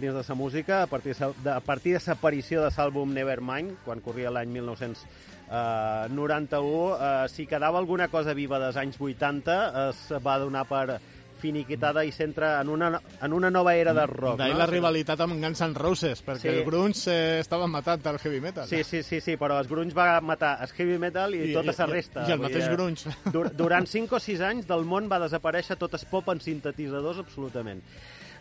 [0.03, 4.03] dins de sa música a partir de, a partir de l'aparició de l'àlbum Nevermind, quan
[4.03, 6.98] corria l'any 1991.
[6.98, 10.98] Eh, si quedava alguna cosa viva dels anys 80, es va donar per
[11.40, 14.38] finiquitada i s'entra en, una, en una nova era de rock.
[14.38, 14.61] D'ahir no?
[14.61, 16.53] la rivalitat amb Guns N' Roses, perquè Sí.
[16.53, 18.68] el grunge eh, estava matant el heavy metal.
[18.68, 21.74] Sí, sí, sí, sí, però el grunge va matar el heavy metal i, I- tota
[21.79, 22.24] la resta.
[22.29, 23.11] i el mateix dir, grunge.
[23.33, 27.18] dur- Durant 5 o 6 anys del món va desaparèixer tot el pop en sintetitzadors
[27.18, 27.83] absolutament.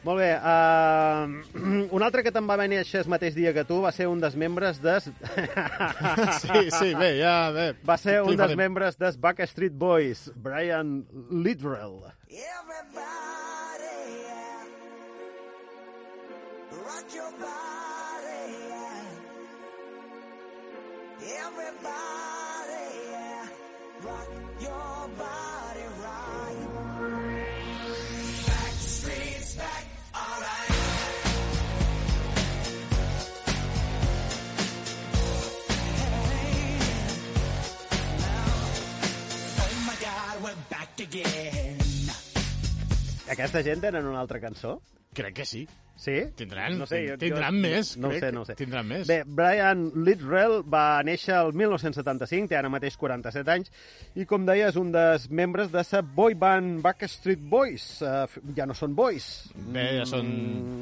[0.04, 1.28] Molt bé, uh,
[1.96, 4.38] un altre que te'n va venir el mateix dia que tu va ser un dels
[4.40, 5.10] membres des...
[6.40, 7.52] Sí, sí, bé, ja...
[7.52, 12.00] Bé, Va ser un dels membres des Backstreet Boys, Brian Littrell.
[16.80, 19.04] Rock your body, yeah.
[21.44, 23.48] Everybody, yeah.
[24.06, 24.30] Rock
[24.62, 25.49] your body
[41.10, 41.78] again.
[43.30, 44.80] Aquesta gent tenen una altra cançó?
[45.14, 45.68] Crec que sí.
[46.00, 46.14] Sí?
[46.38, 48.54] Tindran, no sé, jo, tindran jo, més, No ho crec sé, no ho sé.
[48.56, 49.02] tindran més.
[49.10, 53.74] Bé, Brian Littrell va néixer el 1975, té ara mateix 47 anys,
[54.16, 57.90] i com deia, és un dels membres de la boy band Backstreet Boys.
[58.00, 59.28] Uh, ja no són boys.
[59.76, 60.32] Bé, ja són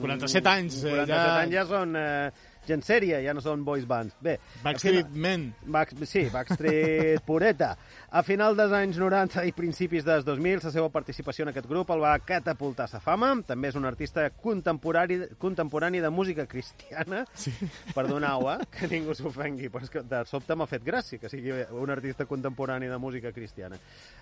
[0.04, 0.84] 47 anys.
[0.84, 1.24] Eh, 47 ja...
[1.42, 1.98] anys ja són...
[1.98, 4.16] Eh, gent sèria, ja no són boys bands.
[4.22, 5.48] Bé, Backstreet a final- Men.
[5.66, 7.76] Back, sí, Backstreet pureta.
[8.12, 11.90] A final dels anys 90 i principis dels 2000, la seva participació en aquest grup
[11.92, 13.34] el va catapultar a sa fama.
[13.48, 17.26] També és un artista contemporani, contemporani de música cristiana.
[17.34, 17.52] Sí.
[17.98, 21.52] Perdoneu, eh, que ningú s'ofengui, però és que de sobte m'ha fet gràcia que sigui
[21.72, 23.76] un artista contemporani de música cristiana.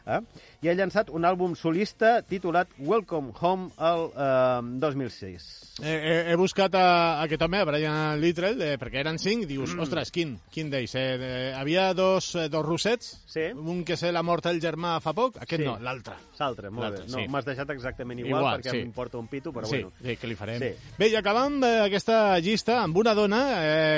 [0.06, 0.20] Eh?
[0.66, 5.46] I ha llançat un àlbum solista titulat Welcome Home el eh, 2006.
[5.84, 9.72] Eh, he, he buscat a, aquest home, a Brian Littrell, eh, perquè eren cinc, dius,
[9.74, 9.80] Mm.
[9.86, 10.94] ostres, quin, quin d'ells?
[11.00, 13.46] Eh, eh, havia dos, eh, dos rossets, sí.
[13.56, 15.66] un que se l'ha mort el germà fa poc, aquest Sí.
[15.66, 16.16] no, l'altre.
[16.38, 17.06] L'altre, molt bé.
[17.08, 17.28] No, sí.
[17.30, 18.78] m'has deixat exactament igual, Igual, perquè sí.
[18.84, 19.92] m'importa un pito, però sí, bueno.
[20.04, 20.60] sí, què li farem?
[20.60, 20.92] Sí.
[20.98, 23.42] Bé, i acabam eh, aquesta llista amb una dona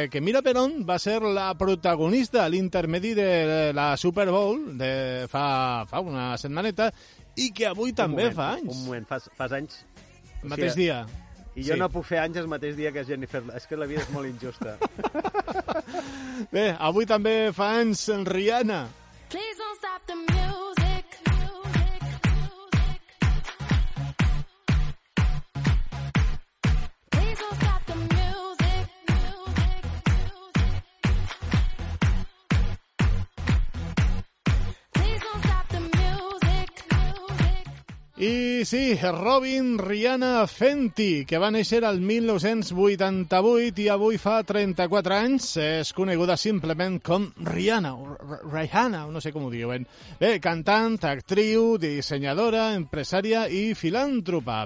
[0.04, 5.26] eh, que Mira Perón va ser la protagonista a l'intermedi de la Super Bowl de
[5.28, 6.92] fa, fa una setmaneta
[7.36, 8.76] i que avui també un moment, fa anys.
[8.76, 9.84] Un moment, fas, fas anys...
[10.44, 11.08] El mateix dia.
[11.58, 11.80] I jo Sí.
[11.82, 13.42] no puc fer anys el mateix dia que Jennifer...
[13.58, 14.78] És que la vida és molt injusta.
[16.54, 18.84] Bé, avui també fa anys Rihanna.
[19.34, 20.87] Please don't stop the music.
[38.20, 45.52] I sí, Robin Rihanna Fenty, que va néixer al 1988 i avui fa 34 anys,
[45.62, 48.18] és coneguda simplement com Rihanna, o
[48.50, 49.86] Rihanna, no sé com ho diuen.
[50.18, 54.64] Bé, cantant, actriu, dissenyadora, empresària i filàntropa.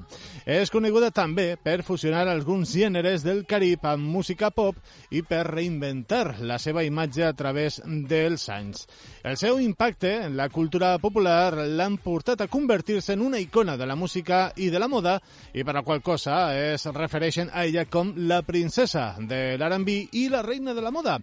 [0.47, 4.79] És coneguda també per fusionar alguns gèneres del Carib amb música pop
[5.11, 8.87] i per reinventar la seva imatge a través dels anys.
[9.21, 13.85] El seu impacte en la cultura popular l'han portat a convertir-se en una icona de
[13.85, 15.19] la música i de la moda
[15.53, 20.27] i per la qual cosa es refereixen a ella com la princesa de l'R&B i
[20.33, 21.19] la reina de la moda.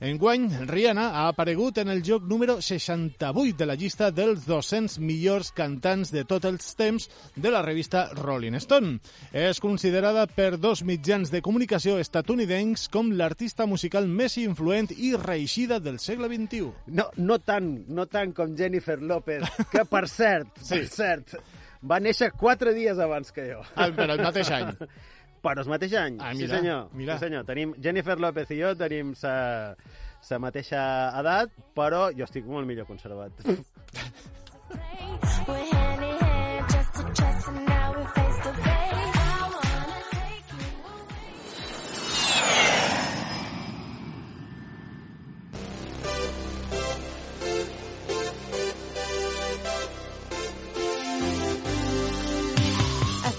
[0.00, 5.50] Enguany, Rihanna ha aparegut en el joc número 68 de la llista dels 200 millors
[5.50, 9.00] cantants de tots els temps de la revista Rolling Stone.
[9.34, 15.80] És considerada per dos mitjans de comunicació estatunidencs com l'artista musical més influent i reeixida
[15.82, 16.70] del segle XXI.
[16.94, 20.76] No, no tant, no tant com Jennifer López, que per cert, sí.
[20.76, 21.38] per cert,
[21.82, 23.66] va néixer quatre dies abans que jo.
[23.74, 24.76] Ah, però el mateix any.
[25.42, 26.88] Però el mateix any, Ah, sí mira, senyor.
[26.92, 27.18] mira.
[27.18, 29.74] Sí senyor, tenim Jennifer López i jo tenim sa,
[30.20, 30.82] sa mateixa
[31.20, 33.32] edat, però jo estic molt millor conservat.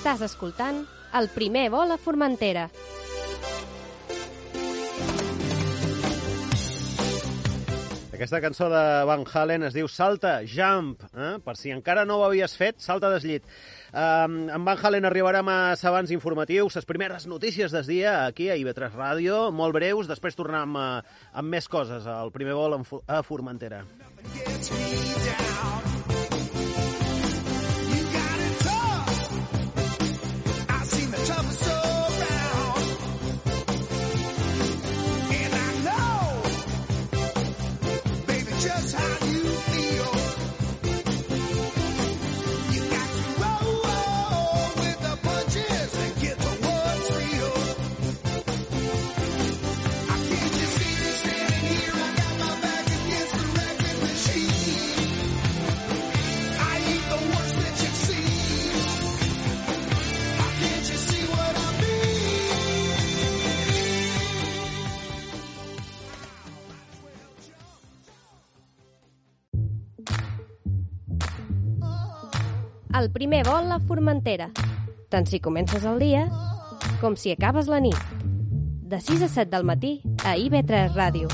[0.09, 0.77] Estàs escoltant
[1.13, 2.63] el primer vol a Formentera.
[8.17, 11.03] Aquesta cançó de Van Halen es diu Salta, Jump.
[11.13, 11.35] Eh?
[11.45, 13.45] Per si encara no ho havies fet, salta des llit.
[13.93, 18.57] Um, amb Van Halen arribarem a abans informatius, les primeres notícies del dia aquí a
[18.57, 20.87] IB3 Ràdio, molt breus, després tornem a,
[21.37, 23.85] amb més coses al primer vol en a Formentera.
[24.33, 25.88] I
[72.99, 74.49] El primer vol a Formentera.
[75.07, 76.25] Tant si comences el dia
[76.99, 77.95] com si acabes la nit.
[78.91, 79.91] De 6 a 7 del matí
[80.27, 81.29] a IB3 Ràdio.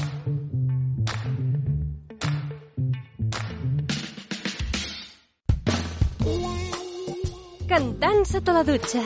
[7.66, 9.02] Cantant sota la dutxa.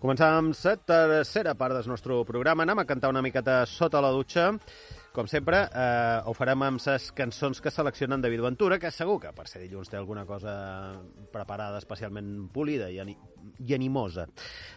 [0.00, 2.66] Començàvem la tercera part del nostre programa.
[2.66, 4.56] Anem a cantar una miqueta sota la dutxa.
[5.10, 9.32] Com sempre, eh, ho farem amb les cançons que seleccionen David Ventura, que segur que
[9.34, 10.52] per ser dilluns té alguna cosa
[11.32, 13.16] preparada especialment polida i, ani
[13.66, 14.28] i animosa.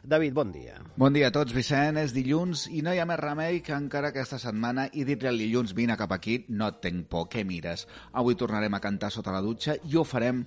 [0.02, 0.80] David, bon dia.
[0.98, 2.00] Bon dia a tots, Vicent.
[2.02, 5.38] És dilluns i no hi ha més remei que encara aquesta setmana i dir-li al
[5.38, 7.86] dilluns vine cap aquí, no et tenc por, què mires?
[8.18, 10.42] Avui tornarem a cantar sota la dutxa i ho farem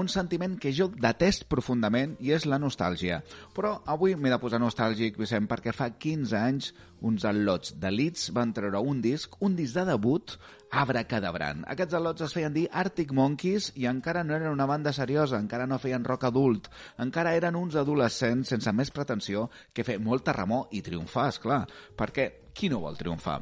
[0.00, 3.20] un sentiment que jo detest profundament i és la nostàlgia.
[3.56, 8.30] Però avui m'he de posar nostàlgic, Vicent, perquè fa 15 anys uns al·lots de Leeds
[8.36, 10.36] van treure un disc, un disc de debut,
[10.70, 11.64] Abracadabran.
[11.72, 15.66] Aquests al·lots es feien dir Arctic Monkeys i encara no eren una banda seriosa, encara
[15.66, 16.68] no feien rock adult,
[17.02, 21.64] encara eren uns adolescents sense més pretensió que fer molta remor i triomfar, és clar,
[21.98, 23.40] perquè qui no vol triomfar?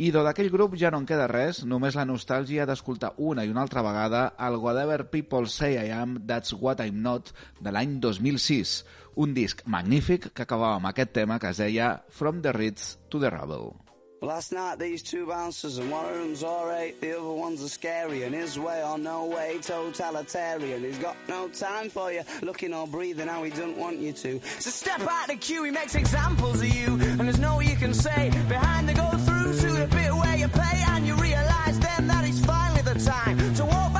[0.00, 3.64] I d'aquell grup ja no en queda res, només la nostàlgia d'escoltar una i una
[3.66, 8.76] altra vegada el Whatever People Say I Am, That's What I'm Not, de l'any 2006,
[9.20, 13.20] un disc magnífic que acabava amb aquest tema que es deia From the Ritz to
[13.20, 13.91] the Rubble.
[14.22, 18.22] Last night these two bouncers and one of them's alright, the other one's a scary
[18.22, 20.84] and his way or no way totalitarian.
[20.84, 24.40] He's got no time for you, looking or breathing how he don't want you to.
[24.60, 27.92] So step out the queue, he makes examples of you, and there's no you can
[27.92, 32.06] say behind the go through to the bit where you pay, and you realise then
[32.06, 33.91] that it's finally the time to walk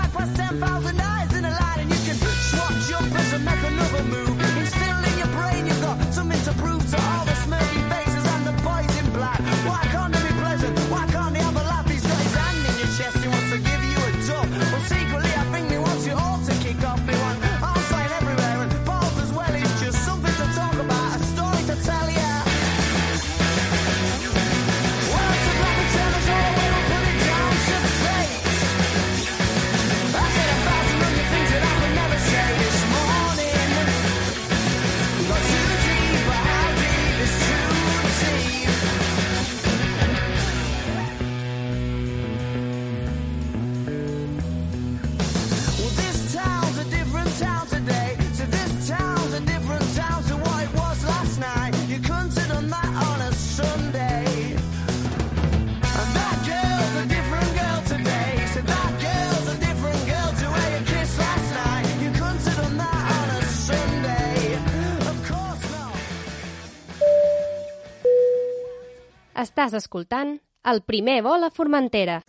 [69.43, 70.37] Estàs escoltant
[70.71, 72.21] el primer vol a Formentera.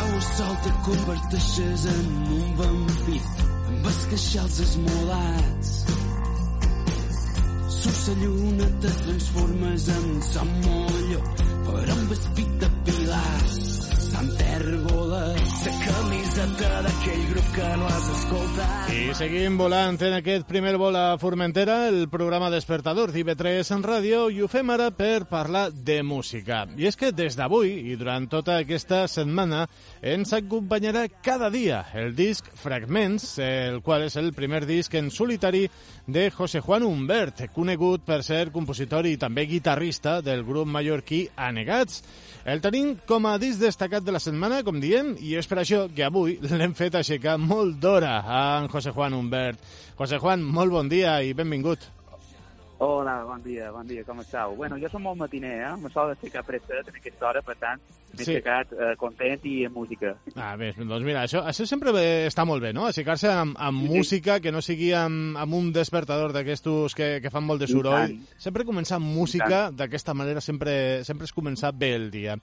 [0.00, 5.74] Aigua sol te converteixes en un vampir amb els queixals esmolats.
[7.80, 11.26] Sus la lluna te transformes en son molló
[11.70, 13.71] per un vestit de pilars.
[14.22, 18.90] Sant Tèrbola, la camiseta d'aquell grup que no has escoltat.
[18.94, 24.20] I seguim volant en aquest primer vol a Formentera, el programa despertador d'IV3 en ràdio,
[24.30, 26.60] i ho fem ara per parlar de música.
[26.78, 29.64] I és que des d'avui i durant tota aquesta setmana
[29.98, 35.64] ens acompanyarà cada dia el disc Fragments, el qual és el primer disc en solitari
[36.06, 42.04] de José Juan Humbert, conegut per ser compositor i també guitarrista del grup mallorquí Anegats.
[42.42, 45.86] El tenim com a disc destacat de la setmana, com diem, i és per això
[45.94, 49.58] que avui l'hem fet aixecar molt d'hora a en José Juan Humbert.
[49.98, 51.88] José Juan, molt bon dia i benvingut.
[52.84, 54.56] Hola, bon dia, bon dia, com esteu?
[54.58, 55.74] Bueno, jo som molt matiner, eh?
[55.78, 57.78] Me sol aixecar presset en aquesta hora, per tant,
[58.10, 58.32] m'he Sí.
[58.32, 60.16] aixecat eh, content i amb música.
[60.34, 62.86] Ah, bé, doncs mira, això, això sempre bé- està molt bé, no?
[62.88, 63.92] Aixecar-se amb, amb Sí, sí.
[63.94, 68.18] música, que no sigui amb, amb un despertador d'aquestos que, que fan molt de soroll.
[68.36, 72.34] Sempre començar amb música, d'aquesta manera sempre, sempre és començar bé el dia.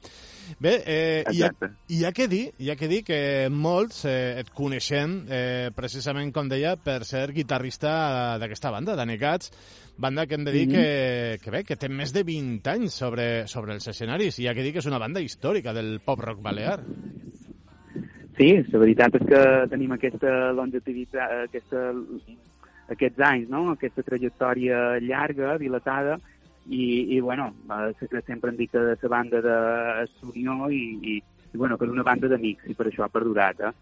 [0.58, 1.52] Bé, eh, hi, ha,
[1.90, 6.32] hi, ha que dir, hi ha que dir que molts eh, et coneixem, eh, precisament,
[6.34, 9.52] com deia, per ser guitarrista d'aquesta banda, d'Anegats,
[10.00, 10.74] banda que hem de dir Mhm.
[10.74, 14.54] que, que bé, que té més de 20 anys sobre, sobre els escenaris, i ha
[14.56, 16.80] que dir que és una banda històrica del pop-rock balear.
[18.38, 21.92] Sí, la veritat és que tenim aquesta longevitat, aquesta,
[22.88, 23.72] aquests anys, no?
[23.74, 26.16] aquesta trajectòria llarga, dilatada,
[26.70, 27.54] i, i bueno,
[28.26, 31.18] sempre hem dit que la banda de Unió i, i,
[31.52, 33.74] i bueno, que és una banda d'amics, i per això ha perdurat, eh?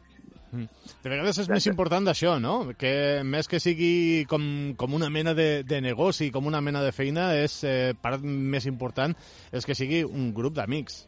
[0.51, 0.67] Mm.
[1.03, 2.55] De vegades és més important d'això, no?
[2.79, 4.43] Que més que sigui com,
[4.79, 8.67] com una mena de, de negoci, com una mena de feina, és eh, part més
[8.69, 9.15] important
[9.51, 11.03] és que sigui un grup d'amics.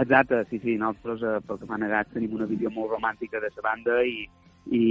[0.00, 3.50] Exacte, sí, sí, nosaltres eh, pel que m'ha negat tenim una visió molt romàntica de
[3.50, 4.22] la banda i,
[4.70, 4.84] i,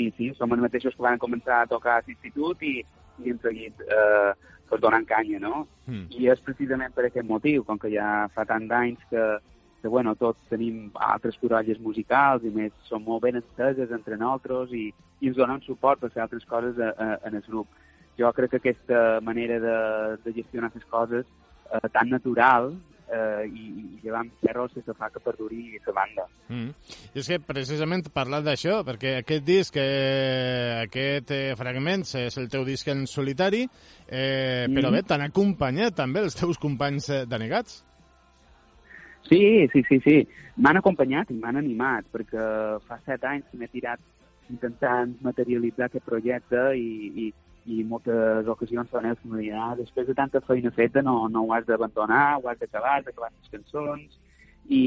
[0.00, 2.80] i sí, som els mateixos que van començar a tocar a l'institut i,
[3.22, 4.32] i hem seguit eh,
[4.68, 5.66] pues, donant canya, no?
[5.86, 6.08] Mm.
[6.18, 9.28] I és precisament per aquest motiu, com que ja fa tant d'anys que,
[9.82, 14.72] que bueno, tots tenim altres corolles musicals i més som molt ben enteses entre nosaltres
[14.78, 14.86] i,
[15.20, 17.68] i ens donen suport per fer altres coses a, a, en el grup.
[18.18, 19.76] Jo crec que aquesta manera de,
[20.24, 22.70] de gestionar les coses eh, tan natural
[23.12, 26.26] eh, i, i llevam ferro sense fa que perduri la banda.
[26.48, 26.70] Mm.
[27.12, 32.50] I és que precisament parlant d'això, perquè aquest disc, eh, aquest eh, Fragments, és el
[32.52, 33.64] teu disc en solitari,
[34.06, 34.76] eh, Mm.
[34.76, 37.82] però bé, t'han acompanyat també els teus companys eh, denegats.
[39.32, 40.16] Sí, sí, sí, sí.
[40.60, 42.42] M'han acompanyat i m'han animat, perquè
[42.84, 44.00] fa set anys que m'he tirat
[44.52, 47.28] intentant materialitzar aquest projecte i, i,
[47.72, 51.46] i moltes ocasions són ells que m'ho ah, després de tanta feina feta no, no
[51.46, 54.18] ho has d'abandonar, ho has d'acabar, has d'acabar les cançons
[54.68, 54.82] i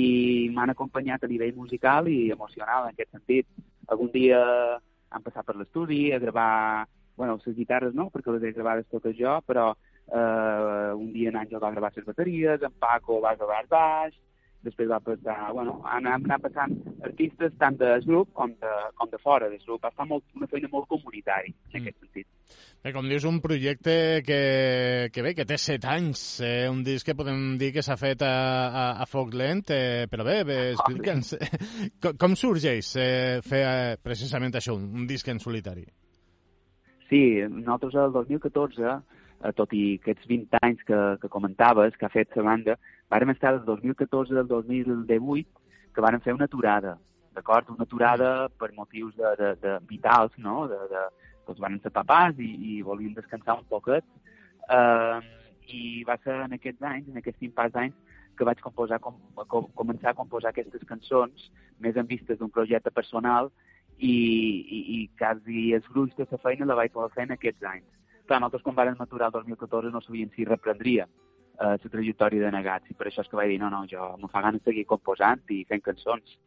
[0.53, 3.49] m'han acompanyat a nivell musical i emocional en aquest sentit.
[3.89, 4.43] Algun dia
[5.09, 6.85] han passat per l'estudi a gravar,
[7.17, 11.41] bueno, les guitarres no, perquè les he gravades totes jo, però eh, un dia en
[11.41, 14.21] Àngel va gravar les bateries, en Paco va gravar el baix,
[14.66, 16.74] després va passar, bueno, han, han anat passant
[17.05, 19.86] artistes tant del grup com de, com de fora del grup.
[19.86, 22.28] Estar molt, una feina molt comunitari, en aquest sentit.
[22.86, 24.39] Bé, com dius, un projecte que,
[25.13, 28.22] que bé, que té set anys, eh, un disc que podem dir que s'ha fet
[28.26, 28.36] a,
[28.68, 31.34] a, a foc lent, eh, però bé, bé explica'ns,
[32.03, 35.88] com, com sorgeix eh, fer eh, precisament això, un, un disc en solitari?
[37.09, 42.13] Sí, nosaltres el 2014, eh, tot i aquests 20 anys que, que comentaves, que ha
[42.13, 42.78] fet la banda,
[43.12, 46.97] vàrem estar del 2014 al 2018 que vàrem fer una aturada,
[47.36, 47.70] d'acord?
[47.72, 50.66] Una aturada per motius de, de, de vitals, no?
[50.72, 51.03] De, de,
[51.47, 54.06] doncs van ser papàs i, i volíem descansar un poquet.
[54.66, 55.22] Uh,
[55.72, 57.95] I va ser en aquests anys, en aquests impàs d'anys,
[58.36, 59.16] que vaig composar, com,
[59.47, 61.49] com, començar a composar aquestes cançons
[61.80, 63.47] més en vistes d'un projecte personal
[63.95, 67.70] i, i, i quasi els gruix de la feina la vaig poder fer en aquests
[67.72, 67.88] anys.
[68.26, 71.08] Clar, nosaltres quan vam maturar el 2014 no sabíem si reprendria
[71.60, 74.12] eh, la trajectòria de negats i per això és que vaig dir no, no, jo
[74.22, 76.38] me fa gana de seguir composant i fent cançons.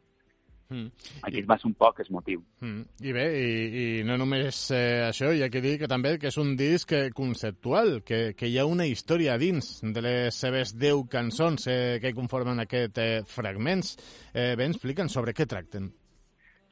[0.69, 0.91] Mm.
[1.25, 2.43] Aquest va ser un poc el motiu.
[2.61, 2.83] Mm.
[3.09, 3.53] I bé, i,
[3.83, 6.93] i no només eh, això, hi ha que dir que també que és un disc
[6.93, 11.97] eh, conceptual, que, que hi ha una història dins de les seves 10 cançons eh,
[12.03, 13.97] que conformen aquest eh, fragments.
[14.35, 15.89] Eh, bé, explica'ns sobre què tracten.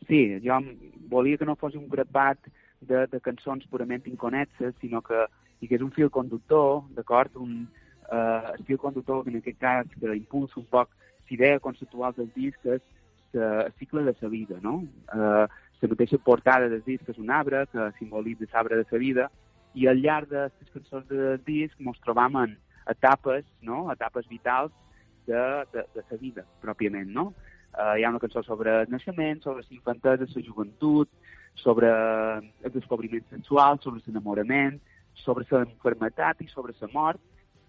[0.06, 0.60] Sí, jo
[1.08, 2.50] volia que no fos un grapat
[2.84, 7.40] de, de cançons purament inconexes, sinó que hi hagués un fil conductor, d'acord?
[7.40, 7.64] Un
[8.12, 10.90] eh, el fil conductor, en aquest cas, que impulsa un poc
[11.30, 12.82] l'idea conceptual del disc, és
[13.34, 14.82] el cicle de la vida, no?
[15.12, 15.46] Eh,
[15.82, 19.26] la mateixa portada del disc és un arbre que simbolitza l'arbre de la vida
[19.74, 22.56] i al llarg de les cançons del disc ens trobam en
[22.88, 23.90] etapes, no?
[23.92, 24.72] etapes vitals
[25.26, 25.42] de,
[25.74, 27.32] de, de la vida, pròpiament, no?
[27.76, 31.10] Uh, hi ha una cançó sobre el naixement, sobre la infantesa, la joventut,
[31.60, 34.78] sobre el descobriment sensual, sobre l'enamorament,
[35.20, 37.20] sobre la maternitat i sobre la mort,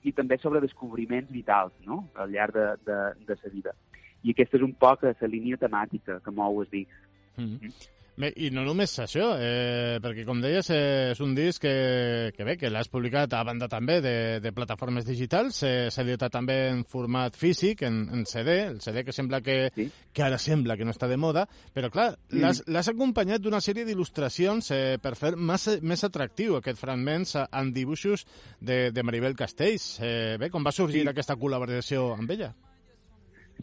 [0.08, 2.04] i també sobre descobriments vitals no?
[2.16, 2.98] al llarg de, de,
[3.28, 3.76] de la vida.
[4.24, 6.96] I aquesta és un poc la línia temàtica que mou el disc.
[7.38, 7.97] Mm -hmm.
[8.18, 12.46] Bé, I no només això, eh, perquè com deies, eh, és un disc que, que
[12.48, 16.56] bé, que l'has publicat a banda també de, de plataformes digitals, eh, s'ha editat també
[16.72, 19.86] en format físic, en, en CD, el CD que sembla que, sí.
[20.10, 21.44] que ara sembla que no està de moda,
[21.76, 22.66] però clar, mm.
[22.74, 28.26] l'has acompanyat d'una sèrie d'il·lustracions eh, per fer més, més atractiu aquest fragments en dibuixos
[28.58, 30.00] de, de Maribel Castells.
[30.02, 31.12] Eh, bé, com va sorgir sí.
[31.14, 32.50] aquesta col·laboració amb ella?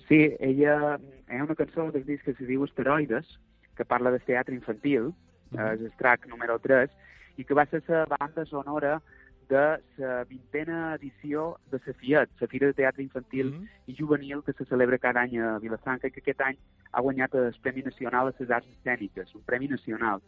[0.07, 0.95] Sí, ella...
[1.25, 3.27] Hi ha una cançó del disc que se diu Esteroides,
[3.75, 5.15] que parla del teatre infantil, uh
[5.51, 5.75] -huh.
[5.75, 6.91] és el track número 3,
[7.37, 9.03] i que va ser la banda sonora
[9.49, 13.69] de la vintena edició de la FIAT, la Fira de Teatre Infantil uh -huh.
[13.87, 16.59] i Juvenil, que se celebra cada any a Vilafranca i que aquest any
[16.93, 20.21] ha guanyat el Premi Nacional a les Arts Escèniques, un premi nacional.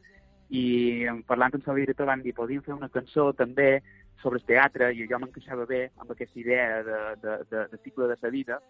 [0.48, 3.82] I parlant amb la director van dir podíem fer una cançó també
[4.22, 8.06] sobre el teatre i jo m'encaixava bé amb aquesta idea de, de, de, de cicle
[8.06, 8.60] de la vida.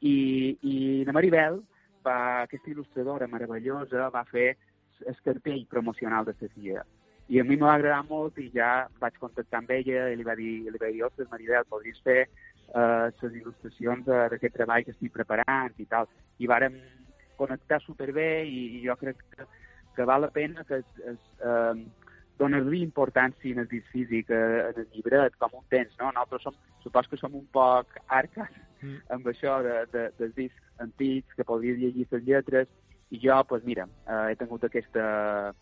[0.00, 1.62] I, i la Maribel
[2.06, 4.54] va, aquesta il·lustradora meravellosa va fer
[5.06, 6.84] el cartell promocional de la.
[7.30, 10.34] I a mi m'ha agradat molt i ja vaig contactar amb ella i li va
[10.34, 15.14] dir, li va dir ostres, Maribel, podries fer uh, les il·lustracions d'aquest treball que estic
[15.14, 16.10] preparant i tal.
[16.42, 16.80] I vàrem
[17.38, 19.46] connectar superbé i, i jo crec que,
[19.96, 21.78] que val la pena que es, es, uh,
[22.40, 26.10] donar-li importància en el disc físic, en el llibret, com un tens, no?
[26.10, 29.00] Nosaltres som, supos que som un poc arques mm.
[29.16, 32.68] amb això de, de, dels discs antics, que podries llegir les lletres,
[33.10, 35.54] i jo, doncs pues mira, eh, he tingut aquesta...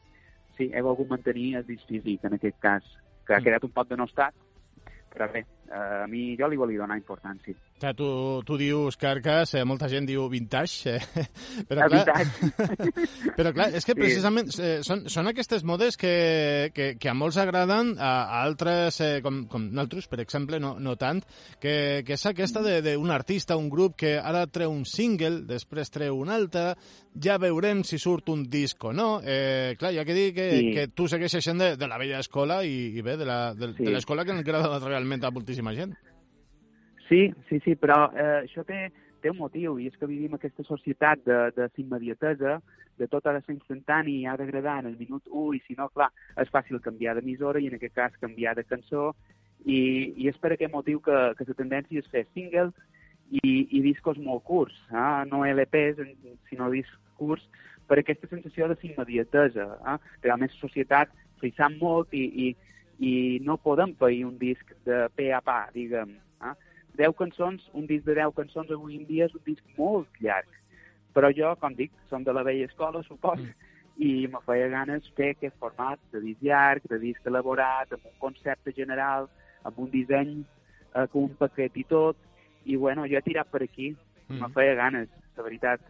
[0.58, 2.86] Sí, he volgut mantenir el disc físic, en aquest cas,
[3.26, 4.34] que ha quedat un poc denostat,
[5.12, 7.54] però bé, eh, a mi jo li volia donar importància.
[7.78, 11.26] Clar, tu, tu dius carcas, eh, molta gent diu vintage, eh,
[11.68, 13.32] però, Ah, clar, vintage.
[13.38, 14.00] però clar, és que Sí.
[14.00, 18.98] precisament eh, són, són aquestes modes que, que, que a molts agraden, a, a altres,
[19.06, 21.22] eh, com, com nosaltres, per exemple, no, no tant,
[21.62, 26.18] que, que és aquesta d'un artista, un grup que ara treu un single, després treu
[26.18, 26.72] un altre,
[27.14, 29.20] ja veurem si surt un disc o no.
[29.22, 30.74] Eh, clar, ha que dir que, Sí.
[30.74, 33.70] que tu segueixes sent de, de la vella escola i, i bé, de la- de,
[33.78, 33.84] Sí.
[33.86, 35.94] de l'escola que ens agrada realment a moltíssima gent.
[37.08, 38.88] Sí, sí, sí, però eh, això té,
[39.22, 42.58] té un motiu, i és que vivim aquesta societat de, de immediatesa,
[42.98, 45.78] de tot ha de ser instantani i ha d'agradar en el minut 1, i si
[45.78, 49.12] no, clar, és fàcil canviar d'emissora i en aquest cas canviar de cançó,
[49.64, 49.80] i,
[50.16, 52.74] i és per aquest motiu que, que la tendència és fer singles
[53.30, 55.24] i, i discos molt curts, eh?
[55.30, 56.04] no LPs,
[56.50, 57.44] sinó discs curts,
[57.88, 59.66] per aquesta sensació de immediatesa.
[59.80, 59.98] Eh?
[60.26, 61.12] Realment la societat
[61.56, 62.48] sap molt i, i,
[62.98, 63.12] i
[63.46, 66.16] no podem pair un disc de pe a pa, diguem.
[66.44, 66.54] Eh?
[66.98, 70.50] 10 cançons, un disc de 10 cançons avui en dia és un disc molt llarg.
[71.14, 73.74] Però jo, com dic, som de la vella escola, supos, mm.
[74.04, 78.18] i me feia ganes fer aquest format de disc llarg, de disc elaborat, amb un
[78.26, 79.30] concepte general,
[79.66, 82.18] amb un disseny eh, com un paquet i tot,
[82.68, 83.94] i bueno, jo he tirat per aquí,
[84.28, 84.42] mm.
[84.42, 85.88] me feia ganes, la veritat.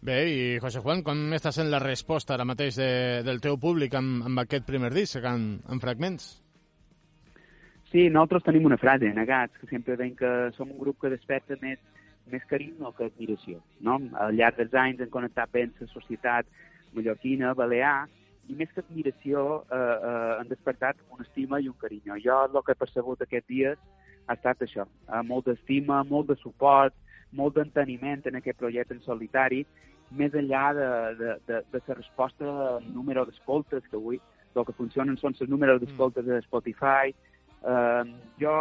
[0.00, 2.90] Bé, i José Juan, com està sent la resposta ara mateix de,
[3.26, 6.30] del teu públic amb, amb aquest primer disc, en, en fragments?
[7.90, 11.56] Sí, nosaltres tenim una frase, negats, que sempre veiem que som un grup que desperta
[11.62, 11.80] més,
[12.28, 13.62] més carinyo que admiració.
[13.80, 13.96] No?
[14.20, 16.50] Al llarg dels anys hem connectat bé amb la societat
[16.92, 18.08] mallorquina, balear,
[18.48, 22.18] i més que admiració eh, eh, han despertat una estima i un carinyo.
[22.24, 23.80] Jo el que he percebut aquests dies
[24.28, 26.96] ha estat això, eh, molt d'estima, molt de suport,
[27.32, 29.62] molt d'enteniment en aquest projecte en solitari,
[30.16, 32.52] més enllà de, de, de, de la resposta
[32.88, 34.20] número d'escoltes, que avui
[34.58, 37.12] el que funcionen són els números d'escoltes de Spotify,
[37.58, 38.04] Uh,
[38.38, 38.52] jo,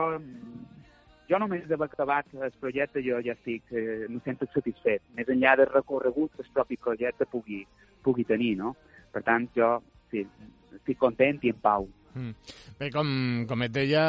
[1.30, 5.56] jo només d'haver acabat el projecte jo ja estic, eh, me sento satisfet, més enllà
[5.60, 7.62] del recorregut que el propi projecte pugui,
[8.04, 8.74] pugui tenir, no?
[9.14, 9.78] Per tant, jo
[10.12, 10.24] sí,
[10.80, 11.88] estic content i en pau.
[12.18, 12.56] Mm.
[12.78, 13.08] Bé, com,
[13.50, 14.04] com et deia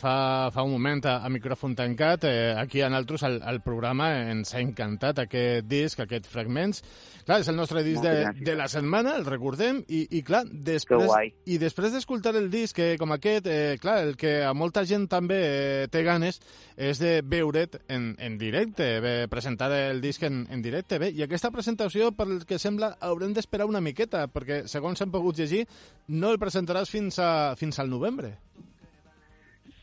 [0.00, 0.14] fa,
[0.52, 4.54] fa un moment a, a micròfon tancat, eh, aquí a nosaltres al, al programa ens
[4.54, 6.82] ha encantat aquest disc, aquests fragments.
[7.24, 11.08] Clar, és el nostre disc de, de la setmana, el recordem, i, i clar, després,
[11.48, 15.06] i després d'escoltar el disc eh, com aquest, eh, clar, el que a molta gent
[15.08, 16.42] també eh, té ganes
[16.76, 21.00] és de veure't en, en directe, bé, presentar el disc en, en directe.
[21.00, 25.40] Bé, i aquesta presentació, pel que sembla, haurem d'esperar una miqueta, perquè, segons hem pogut
[25.40, 25.64] llegir,
[26.12, 28.32] no el presentaràs fins, a, fins al novembre.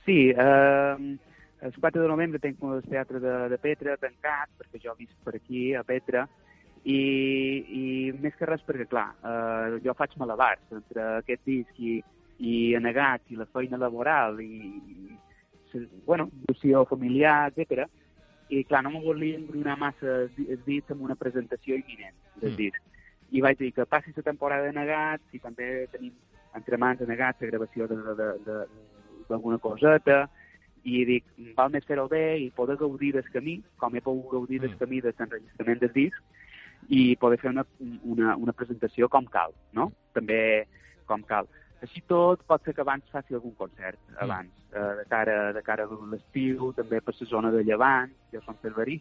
[0.05, 1.17] Sí, eh,
[1.61, 5.35] el 4 de novembre tenc el teatre de, de Petra tancat, perquè jo visc per
[5.37, 6.25] aquí, a Petra,
[6.83, 7.83] i, i
[8.17, 11.99] més que res perquè, clar, eh, jo faig malabars entre aquest disc i,
[12.41, 17.85] i anegats i la feina laboral i, i bueno, visió familiar, etc.
[18.49, 22.57] I, clar, no me volia embrunar massa els dits amb una presentació imminent del mm.
[22.57, 22.81] disc.
[23.31, 26.11] I vaig dir que passi la temporada de negats i també tenim
[26.57, 30.25] entre mans de negats la gravació d'alguna coseta,
[30.83, 31.25] i dic,
[31.55, 35.01] val més fer-ho bé i poder gaudir del camí, com he pogut gaudir del camí
[35.01, 36.21] de l'enregistrament del disc,
[36.89, 37.65] i poder fer una,
[38.03, 39.91] una, una presentació com cal, no?
[40.17, 40.65] També
[41.05, 41.47] com cal.
[41.81, 44.77] Així tot, pot ser que abans faci algun concert, abans, mm.
[44.77, 48.57] eh, de cara, de cara a l'estiu, també per la zona de Llevant, jo som
[48.65, 48.99] cerverí,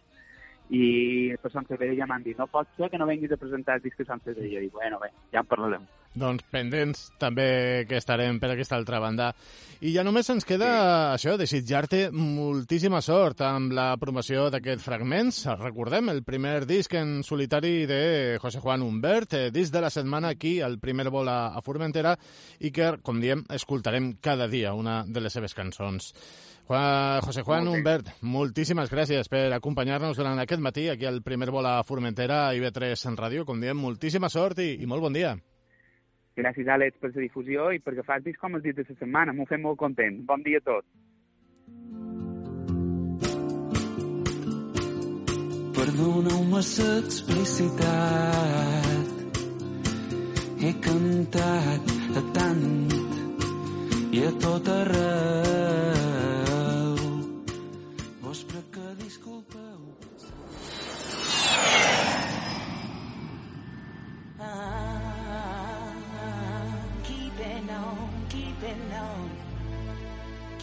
[0.70, 3.76] i per Sant Cervera ja m'han dit no pot ser que no venguis a presentar
[3.78, 4.62] el disc de Sant Cervera.
[4.62, 5.86] I bueno, bé, ja en parlarem.
[6.10, 9.28] Doncs pendents també que estarem per aquesta altra banda.
[9.80, 10.88] I ja només ens queda sí.
[11.14, 15.38] això, desitjar-te moltíssima sort amb la promoció d'aquests fragments.
[15.60, 18.02] Recordem, el primer disc en solitari de
[18.42, 22.16] José Juan Humbert, eh, disc de la setmana aquí, el primer vol a, a Formentera,
[22.58, 26.10] i que, com diem, escoltarem cada dia una de les seves cançons.
[26.66, 27.78] Juan, José Juan okay.
[27.78, 32.60] Humbert, moltíssimes gràcies per acompanyar-nos durant aquest matí aquí al primer vol a Formentera i
[32.60, 33.46] IB3 en ràdio.
[33.46, 35.38] Com diem, moltíssima sort i, i molt bon dia.
[36.38, 39.32] Gràcies, Àlex, per la difusió i perquè fas disc com els dits de la setmana.
[39.34, 40.14] M'ho fem molt content.
[40.26, 40.88] Bon dia a tots.
[45.80, 48.20] Perdoneu-me l'explicitat
[50.60, 51.84] He cantat
[52.20, 52.66] a tant
[54.12, 56.19] i a tot arreu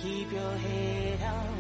[0.01, 1.59] keep your head on.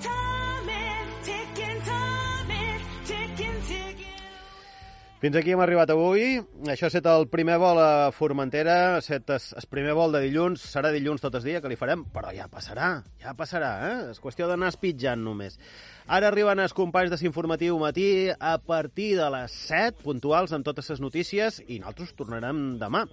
[0.00, 4.20] Time is ticking, time is ticking, ticking.
[5.24, 6.36] Fins aquí hem arribat avui.
[6.68, 8.76] Això ha estat el primer vol a Formentera.
[8.96, 10.66] Ha estat el primer vol de dilluns.
[10.74, 13.96] Serà dilluns tot el dia que li farem, però ja passarà, ja passarà, eh?
[14.12, 15.56] És qüestió d'anar espitjant només.
[16.04, 20.90] Ara arriben els companys de Sinformatiu Matí a partir de les 7, puntuals amb totes
[20.92, 23.06] les notícies, i nosaltres tornarem demà,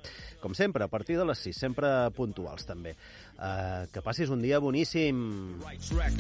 [0.44, 1.88] com sempre, a partir de les 6, sempre
[2.18, 2.98] puntuals també.
[3.42, 5.22] Uh, que passis un dia boníssim.
[5.64, 6.14] Right track,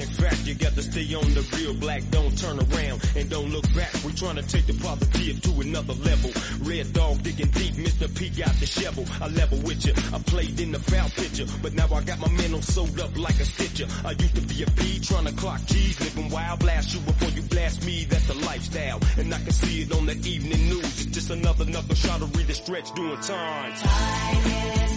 [13.59, 14.69] picture, I used to be a
[15.01, 18.99] trying to clock keys, living wild blast you before you blast me, that's the lifestyle.
[19.17, 21.01] And I can see it on the evening news.
[21.01, 23.73] It's just another knuckle shot to read the stretch doing time.
[23.73, 24.90] Time is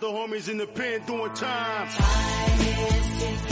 [0.00, 1.88] the homies in the pen doing time.
[1.88, 3.51] time